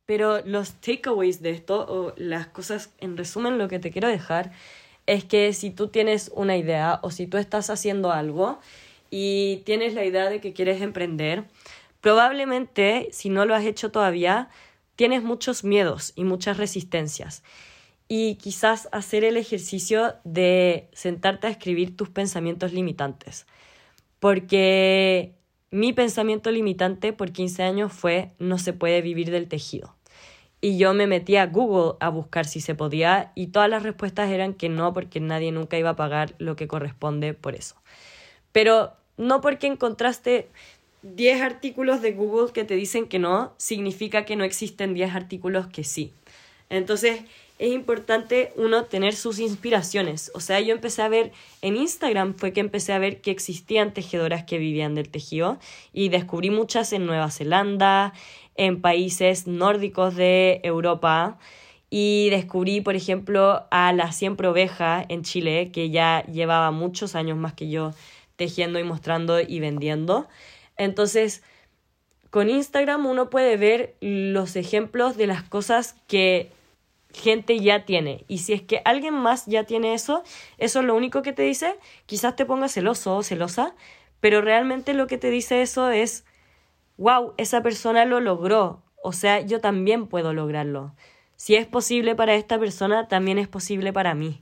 [0.05, 4.51] Pero los takeaways de esto, o las cosas, en resumen, lo que te quiero dejar
[5.07, 8.59] es que si tú tienes una idea o si tú estás haciendo algo
[9.09, 11.45] y tienes la idea de que quieres emprender,
[12.01, 14.49] probablemente si no lo has hecho todavía,
[14.95, 17.43] tienes muchos miedos y muchas resistencias.
[18.07, 23.47] Y quizás hacer el ejercicio de sentarte a escribir tus pensamientos limitantes
[24.19, 25.33] porque
[25.71, 29.95] mi pensamiento limitante por 15 años fue no se puede vivir del tejido.
[30.61, 34.31] Y yo me metí a Google a buscar si se podía y todas las respuestas
[34.31, 37.75] eran que no porque nadie nunca iba a pagar lo que corresponde por eso.
[38.51, 40.49] Pero no porque encontraste
[41.03, 45.67] 10 artículos de Google que te dicen que no, significa que no existen 10 artículos
[45.67, 46.13] que sí.
[46.69, 47.21] Entonces,
[47.57, 50.31] es importante uno tener sus inspiraciones.
[50.33, 51.31] O sea, yo empecé a ver
[51.61, 55.57] en Instagram fue que empecé a ver que existían tejedoras que vivían del tejido
[55.93, 58.13] y descubrí muchas en Nueva Zelanda,
[58.55, 61.37] en países nórdicos de Europa
[61.89, 67.37] y descubrí, por ejemplo, a la siempre oveja en Chile, que ya llevaba muchos años
[67.37, 67.93] más que yo
[68.35, 70.27] tejiendo y mostrando y vendiendo.
[70.75, 71.41] Entonces,
[72.31, 76.51] con Instagram uno puede ver los ejemplos de las cosas que
[77.15, 78.25] gente ya tiene.
[78.27, 80.23] Y si es que alguien más ya tiene eso,
[80.57, 83.75] eso es lo único que te dice, quizás te ponga celoso o celosa,
[84.19, 86.25] pero realmente lo que te dice eso es,
[86.97, 90.95] wow, esa persona lo logró, o sea, yo también puedo lograrlo.
[91.37, 94.41] si es posible para esta persona, también es posible para mí.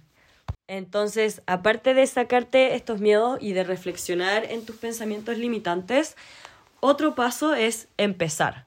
[0.68, 6.16] Entonces, aparte de sacarte estos miedos y de reflexionar en tus pensamientos limitantes,
[6.80, 8.66] otro paso es empezar.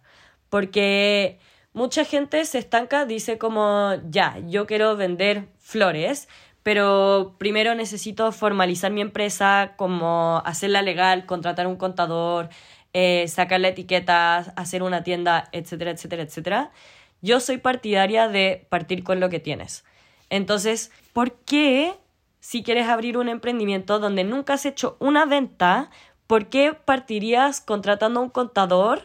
[0.51, 1.39] Porque
[1.77, 6.27] mucha gente se estanca, dice como, ya, yo quiero vender flores,
[6.62, 12.49] pero primero necesito formalizar mi empresa, como hacerla legal, contratar un contador,
[12.95, 16.70] eh, sacarle etiquetas, hacer una tienda, etcétera, etcétera, etcétera.
[17.20, 19.85] Yo soy partidaria de partir con lo que tienes.
[20.31, 21.93] Entonces, ¿por qué
[22.41, 25.91] si quieres abrir un emprendimiento donde nunca has hecho una venta,
[26.27, 29.03] ¿por qué partirías contratando a un contador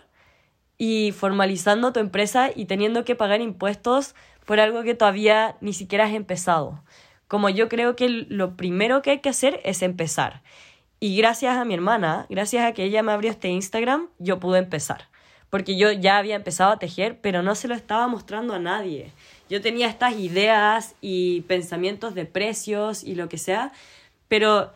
[0.81, 4.15] y formalizando tu empresa y teniendo que pagar impuestos
[4.45, 6.83] por algo que todavía ni siquiera has empezado?
[7.27, 10.41] Como yo creo que lo primero que hay que hacer es empezar.
[10.99, 14.57] Y gracias a mi hermana, gracias a que ella me abrió este Instagram, yo pude
[14.57, 15.09] empezar.
[15.51, 19.11] Porque yo ya había empezado a tejer, pero no se lo estaba mostrando a nadie
[19.51, 23.73] yo tenía estas ideas y pensamientos de precios y lo que sea,
[24.29, 24.71] pero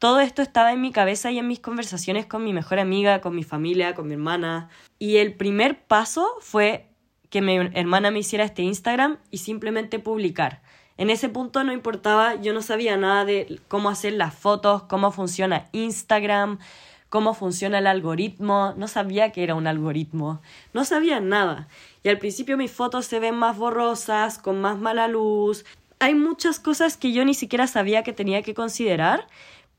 [0.00, 3.36] todo esto estaba en mi cabeza y en mis conversaciones con mi mejor amiga, con
[3.36, 4.70] mi familia, con mi hermana.
[4.98, 6.88] Y el primer paso fue
[7.28, 10.62] que mi hermana me hiciera este Instagram y simplemente publicar.
[10.96, 15.12] En ese punto no importaba, yo no sabía nada de cómo hacer las fotos, cómo
[15.12, 16.58] funciona Instagram,
[17.10, 20.40] cómo funciona el algoritmo, no sabía que era un algoritmo,
[20.72, 21.68] no sabía nada.
[22.02, 25.66] Y al principio mis fotos se ven más borrosas, con más mala luz.
[25.98, 29.26] Hay muchas cosas que yo ni siquiera sabía que tenía que considerar,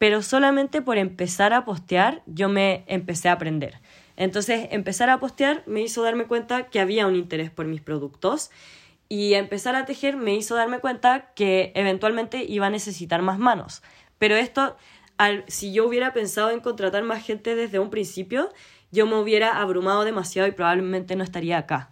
[0.01, 3.81] pero solamente por empezar a postear yo me empecé a aprender.
[4.17, 8.49] Entonces, empezar a postear me hizo darme cuenta que había un interés por mis productos
[9.09, 13.83] y empezar a tejer me hizo darme cuenta que eventualmente iba a necesitar más manos.
[14.17, 14.75] Pero esto,
[15.45, 18.49] si yo hubiera pensado en contratar más gente desde un principio,
[18.91, 21.91] yo me hubiera abrumado demasiado y probablemente no estaría acá.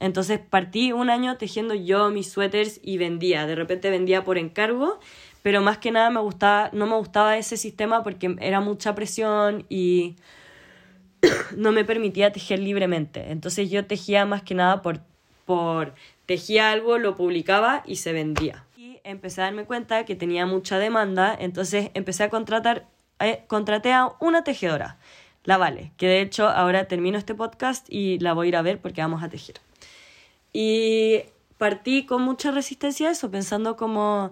[0.00, 3.48] Entonces partí un año tejiendo yo mis suéteres y vendía.
[3.48, 5.00] De repente vendía por encargo,
[5.48, 9.64] pero más que nada me gustaba, no me gustaba ese sistema porque era mucha presión
[9.70, 10.16] y
[11.56, 13.32] no me permitía tejer libremente.
[13.32, 15.00] Entonces yo tejía más que nada por,
[15.46, 15.94] por
[16.26, 18.66] tejía algo, lo publicaba y se vendía.
[18.76, 22.86] Y empecé a darme cuenta que tenía mucha demanda, entonces empecé a contratar,
[23.18, 24.98] eh, contraté a una tejedora,
[25.44, 28.60] la Vale, que de hecho ahora termino este podcast y la voy a ir a
[28.60, 29.56] ver porque vamos a tejer.
[30.52, 31.22] Y
[31.56, 34.30] partí con mucha resistencia a eso, pensando como,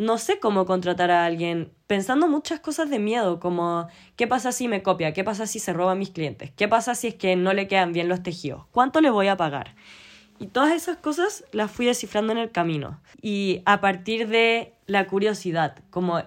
[0.00, 3.86] no sé cómo contratar a alguien, pensando muchas cosas de miedo, como,
[4.16, 5.12] ¿qué pasa si me copia?
[5.12, 6.50] ¿Qué pasa si se roba mis clientes?
[6.56, 8.64] ¿Qué pasa si es que no le quedan bien los tejidos?
[8.70, 9.74] ¿Cuánto le voy a pagar?
[10.38, 12.98] Y todas esas cosas las fui descifrando en el camino.
[13.20, 16.22] Y a partir de la curiosidad, como,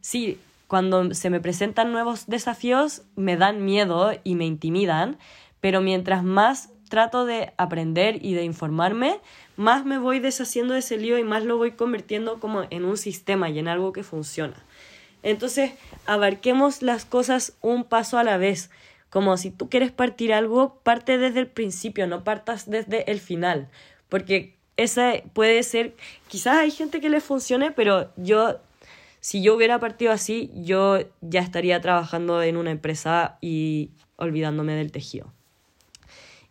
[0.00, 5.16] sí, cuando se me presentan nuevos desafíos, me dan miedo y me intimidan,
[5.60, 9.18] pero mientras más trato de aprender y de informarme,
[9.56, 12.98] más me voy deshaciendo de ese lío y más lo voy convirtiendo como en un
[12.98, 14.62] sistema y en algo que funciona.
[15.22, 15.72] Entonces,
[16.04, 18.70] abarquemos las cosas un paso a la vez.
[19.08, 23.70] Como si tú quieres partir algo, parte desde el principio, no partas desde el final.
[24.10, 25.96] Porque esa puede ser,
[26.28, 28.60] quizás hay gente que le funcione, pero yo,
[29.20, 34.92] si yo hubiera partido así, yo ya estaría trabajando en una empresa y olvidándome del
[34.92, 35.32] tejido.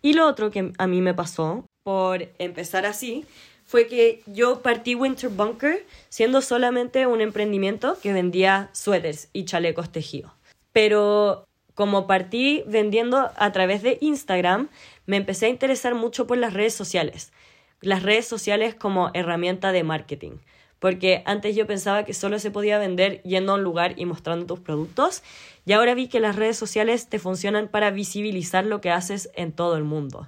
[0.01, 3.25] Y lo otro que a mí me pasó, por empezar así,
[3.65, 9.91] fue que yo partí Winter Bunker siendo solamente un emprendimiento que vendía suéteres y chalecos
[9.91, 10.31] tejidos.
[10.73, 14.69] Pero como partí vendiendo a través de Instagram,
[15.05, 17.31] me empecé a interesar mucho por las redes sociales.
[17.79, 20.37] Las redes sociales como herramienta de marketing
[20.81, 24.47] porque antes yo pensaba que solo se podía vender yendo a un lugar y mostrando
[24.47, 25.21] tus productos,
[25.65, 29.51] y ahora vi que las redes sociales te funcionan para visibilizar lo que haces en
[29.51, 30.27] todo el mundo.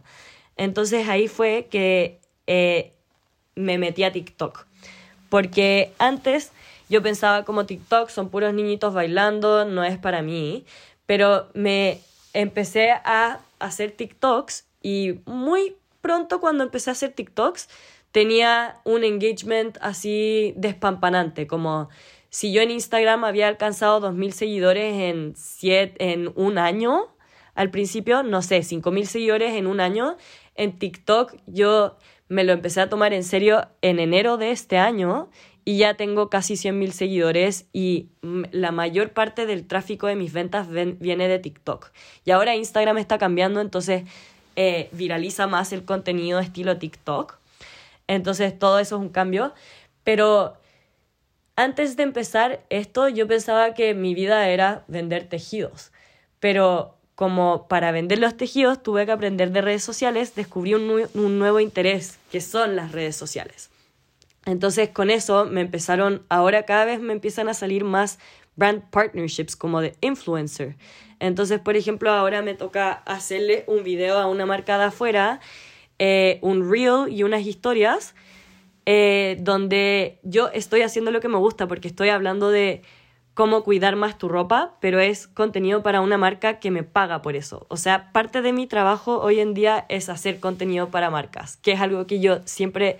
[0.57, 2.93] Entonces ahí fue que eh,
[3.55, 4.65] me metí a TikTok,
[5.29, 6.51] porque antes
[6.89, 10.65] yo pensaba como TikTok son puros niñitos bailando, no es para mí,
[11.05, 11.99] pero me
[12.34, 17.69] empecé a hacer TikToks y muy pronto cuando empecé a hacer TikToks,
[18.11, 21.89] tenía un engagement así despampanante, como
[22.34, 25.36] si yo en Instagram había alcanzado 2.000 seguidores en,
[25.99, 27.15] en un año,
[27.53, 30.17] al principio, no sé, 5.000 seguidores en un año,
[30.55, 31.95] en TikTok yo
[32.29, 35.29] me lo empecé a tomar en serio en enero de este año
[35.63, 40.67] y ya tengo casi 100.000 seguidores y la mayor parte del tráfico de mis ventas
[40.71, 41.91] viene de TikTok.
[42.25, 44.05] Y ahora Instagram está cambiando, entonces
[44.55, 47.38] eh, viraliza más el contenido estilo TikTok.
[48.07, 49.53] Entonces todo eso es un cambio.
[50.03, 50.57] Pero
[51.55, 55.91] antes de empezar esto, yo pensaba que mi vida era vender tejidos.
[56.39, 61.59] Pero como para vender los tejidos tuve que aprender de redes sociales, descubrí un, nuevo
[61.59, 63.69] interés, que son las redes sociales.
[64.45, 68.19] Entonces con eso me empezaron, ahora cada vez me empiezan a salir más
[68.55, 70.75] brand partnerships como de influencer.
[71.19, 75.39] Entonces, por ejemplo, ahora me toca hacerle un video a una marca de afuera,
[75.99, 78.15] eh, un reel y unas historias,
[78.86, 82.81] eh, donde yo estoy haciendo lo que me gusta porque estoy hablando de
[83.34, 87.36] cómo cuidar más tu ropa, pero es contenido para una marca que me paga por
[87.36, 87.65] eso.
[87.69, 91.71] O sea, parte de mi trabajo hoy en día es hacer contenido para marcas, que
[91.71, 92.99] es algo que yo siempre,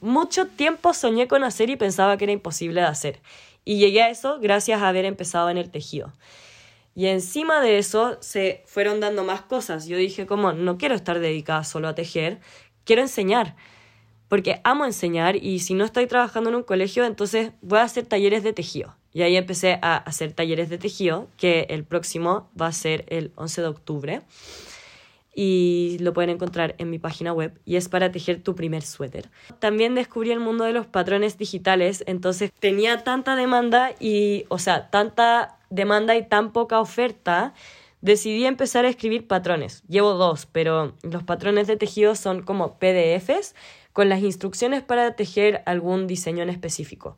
[0.00, 3.20] mucho tiempo soñé con hacer y pensaba que era imposible de hacer.
[3.64, 6.12] Y llegué a eso gracias a haber empezado en el tejido.
[6.94, 9.86] Y encima de eso se fueron dando más cosas.
[9.86, 12.40] Yo dije como, no quiero estar dedicada solo a tejer,
[12.84, 13.54] quiero enseñar.
[14.28, 18.06] Porque amo enseñar y si no estoy trabajando en un colegio, entonces voy a hacer
[18.06, 18.96] talleres de tejido.
[19.12, 23.32] Y ahí empecé a hacer talleres de tejido, que el próximo va a ser el
[23.36, 24.22] 11 de octubre
[25.38, 29.28] y lo pueden encontrar en mi página web y es para tejer tu primer suéter.
[29.58, 34.88] También descubrí el mundo de los patrones digitales, entonces tenía tanta demanda y, o sea,
[34.88, 37.52] tanta demanda y tan poca oferta,
[38.00, 39.82] decidí empezar a escribir patrones.
[39.88, 43.54] Llevo dos, pero los patrones de tejido son como PDFs
[43.96, 47.16] con las instrucciones para tejer algún diseño en específico.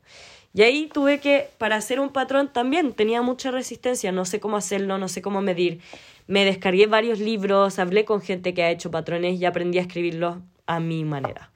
[0.55, 4.57] Y ahí tuve que, para hacer un patrón también tenía mucha resistencia, no sé cómo
[4.57, 5.81] hacerlo, no sé cómo medir
[6.29, 10.37] me descargué varios libros, hablé con gente que ha hecho patrones y aprendí a escribirlos
[10.67, 11.51] a mi manera.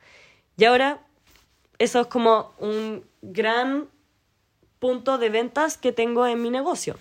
[0.56, 1.06] Y ahora
[1.78, 3.86] eso es como un gran
[4.80, 6.96] punto de ventas que tengo en mi negocio.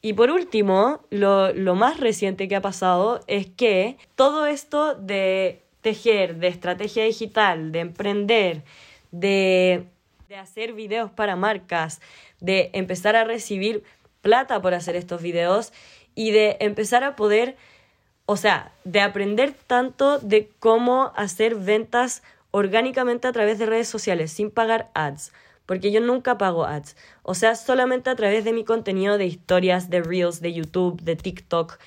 [0.00, 5.61] Y por último, lo, lo, más reciente que ha pasado es que todo esto de
[5.82, 8.62] tejer, de estrategia digital, de emprender,
[9.10, 9.84] de,
[10.28, 12.00] de hacer videos para marcas,
[12.40, 13.84] de empezar a recibir
[14.22, 15.72] plata por hacer estos videos,
[16.14, 17.56] y de empezar a poder,
[18.26, 24.32] o sea, de aprender tanto de cómo hacer ventas orgánicamente a través de redes sociales
[24.32, 25.32] sin pagar ads,
[25.66, 29.88] porque yo nunca pago ads, o sea, solamente a través de mi contenido de historias,
[29.88, 31.78] de reels, de YouTube, de TikTok,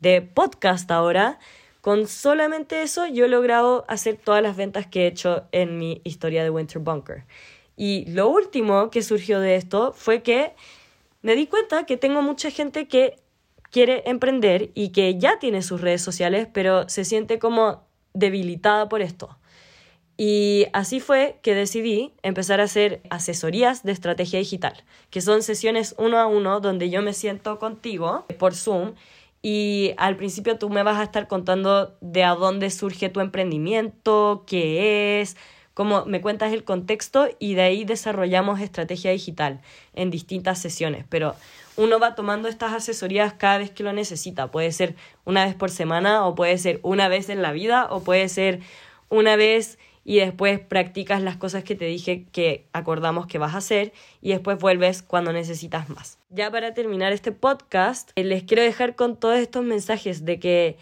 [0.00, 1.38] de podcast ahora.
[1.88, 6.02] Con solamente eso yo he logrado hacer todas las ventas que he hecho en mi
[6.04, 7.24] historia de Winter Bunker.
[7.78, 10.52] Y lo último que surgió de esto fue que
[11.22, 13.16] me di cuenta que tengo mucha gente que
[13.70, 19.00] quiere emprender y que ya tiene sus redes sociales, pero se siente como debilitada por
[19.00, 19.38] esto.
[20.18, 25.94] Y así fue que decidí empezar a hacer asesorías de estrategia digital, que son sesiones
[25.96, 28.92] uno a uno donde yo me siento contigo por Zoom
[29.42, 34.44] y al principio tú me vas a estar contando de a dónde surge tu emprendimiento,
[34.46, 35.36] qué es,
[35.74, 39.60] cómo me cuentas el contexto y de ahí desarrollamos estrategia digital
[39.94, 41.04] en distintas sesiones.
[41.08, 41.36] Pero
[41.76, 44.50] uno va tomando estas asesorías cada vez que lo necesita.
[44.50, 48.02] Puede ser una vez por semana o puede ser una vez en la vida o
[48.02, 48.58] puede ser
[49.08, 49.78] una vez
[50.08, 53.92] y después practicas las cosas que te dije que acordamos que vas a hacer
[54.22, 56.18] y después vuelves cuando necesitas más.
[56.30, 60.78] Ya para terminar este podcast, eh, les quiero dejar con todos estos mensajes de que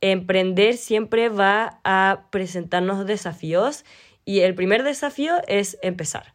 [0.00, 3.84] emprender siempre va a presentarnos desafíos
[4.24, 6.34] y el primer desafío es empezar.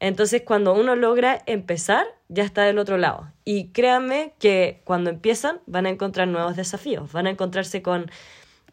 [0.00, 3.32] Entonces, cuando uno logra empezar, ya está del otro lado.
[3.44, 8.10] Y créanme que cuando empiezan van a encontrar nuevos desafíos, van a encontrarse con,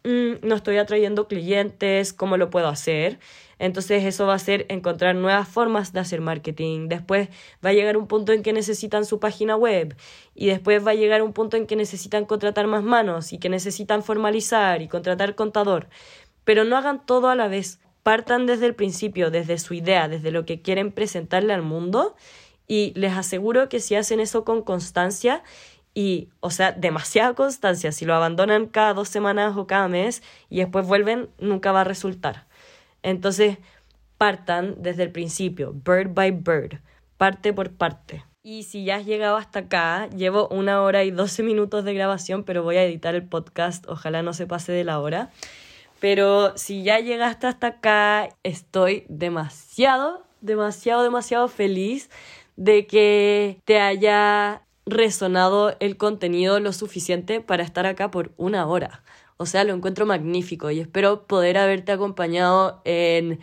[0.04, 3.20] mm, no estoy atrayendo clientes, ¿cómo lo puedo hacer?
[3.60, 6.90] Entonces eso va a ser encontrar nuevas formas de hacer marketing.
[6.90, 7.30] Después
[7.66, 9.96] va a llegar un punto en que necesitan su página web
[10.36, 13.50] y después va a llegar un punto en que necesitan contratar más manos y que
[13.50, 15.88] necesitan formalizar y contratar contador.
[16.44, 20.32] Pero no hagan todo a la vez partan desde el principio, desde su idea, desde
[20.32, 22.16] lo que quieren presentarle al mundo
[22.68, 25.44] y les aseguro que si hacen eso con constancia
[25.94, 30.60] y, o sea, demasiada constancia, si lo abandonan cada dos semanas o cada mes y
[30.60, 32.48] después vuelven, nunca va a resultar.
[33.04, 33.58] Entonces,
[34.18, 36.80] partan desde el principio, bird by bird,
[37.18, 38.24] parte por parte.
[38.42, 42.44] Y si ya has llegado hasta acá, llevo una hora y doce minutos de grabación,
[42.44, 45.32] pero voy a editar el podcast, ojalá no se pase de la hora.
[46.00, 52.10] Pero si ya llegaste hasta acá, estoy demasiado, demasiado, demasiado feliz
[52.58, 59.04] de que te haya resonado el contenido lo suficiente para estar acá por una hora.
[59.38, 63.40] O sea, lo encuentro magnífico y espero poder haberte acompañado en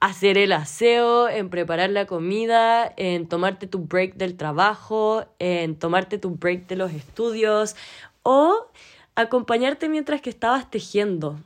[0.00, 6.18] hacer el aseo, en preparar la comida, en tomarte tu break del trabajo, en tomarte
[6.18, 7.76] tu break de los estudios
[8.22, 8.66] o
[9.14, 11.38] acompañarte mientras que estabas tejiendo.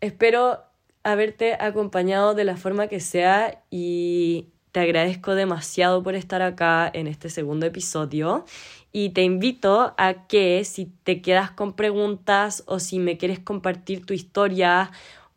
[0.00, 0.64] Espero
[1.04, 7.06] haberte acompañado de la forma que sea y te agradezco demasiado por estar acá en
[7.06, 8.44] este segundo episodio
[8.90, 14.04] Y te invito a que si te quedas con preguntas o si me quieres compartir
[14.04, 14.90] tu historia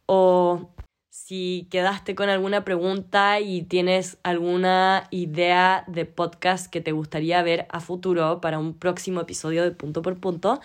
[0.05, 0.69] o
[1.09, 7.65] si quedaste con alguna pregunta y tienes alguna idea de podcast que te gustaría ver
[7.69, 10.59] a futuro para un próximo episodio de punto por punto,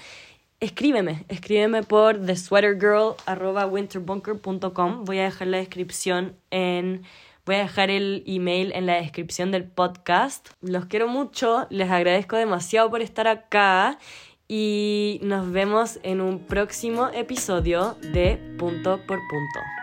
[0.60, 5.04] escríbeme, escríbeme por thesweatergirl.winterbunker.com.
[5.04, 7.02] Voy a dejar la descripción en
[7.50, 10.50] Voy a dejar el email en la descripción del podcast.
[10.60, 13.98] Los quiero mucho, les agradezco demasiado por estar acá
[14.46, 19.79] y nos vemos en un próximo episodio de Punto por Punto.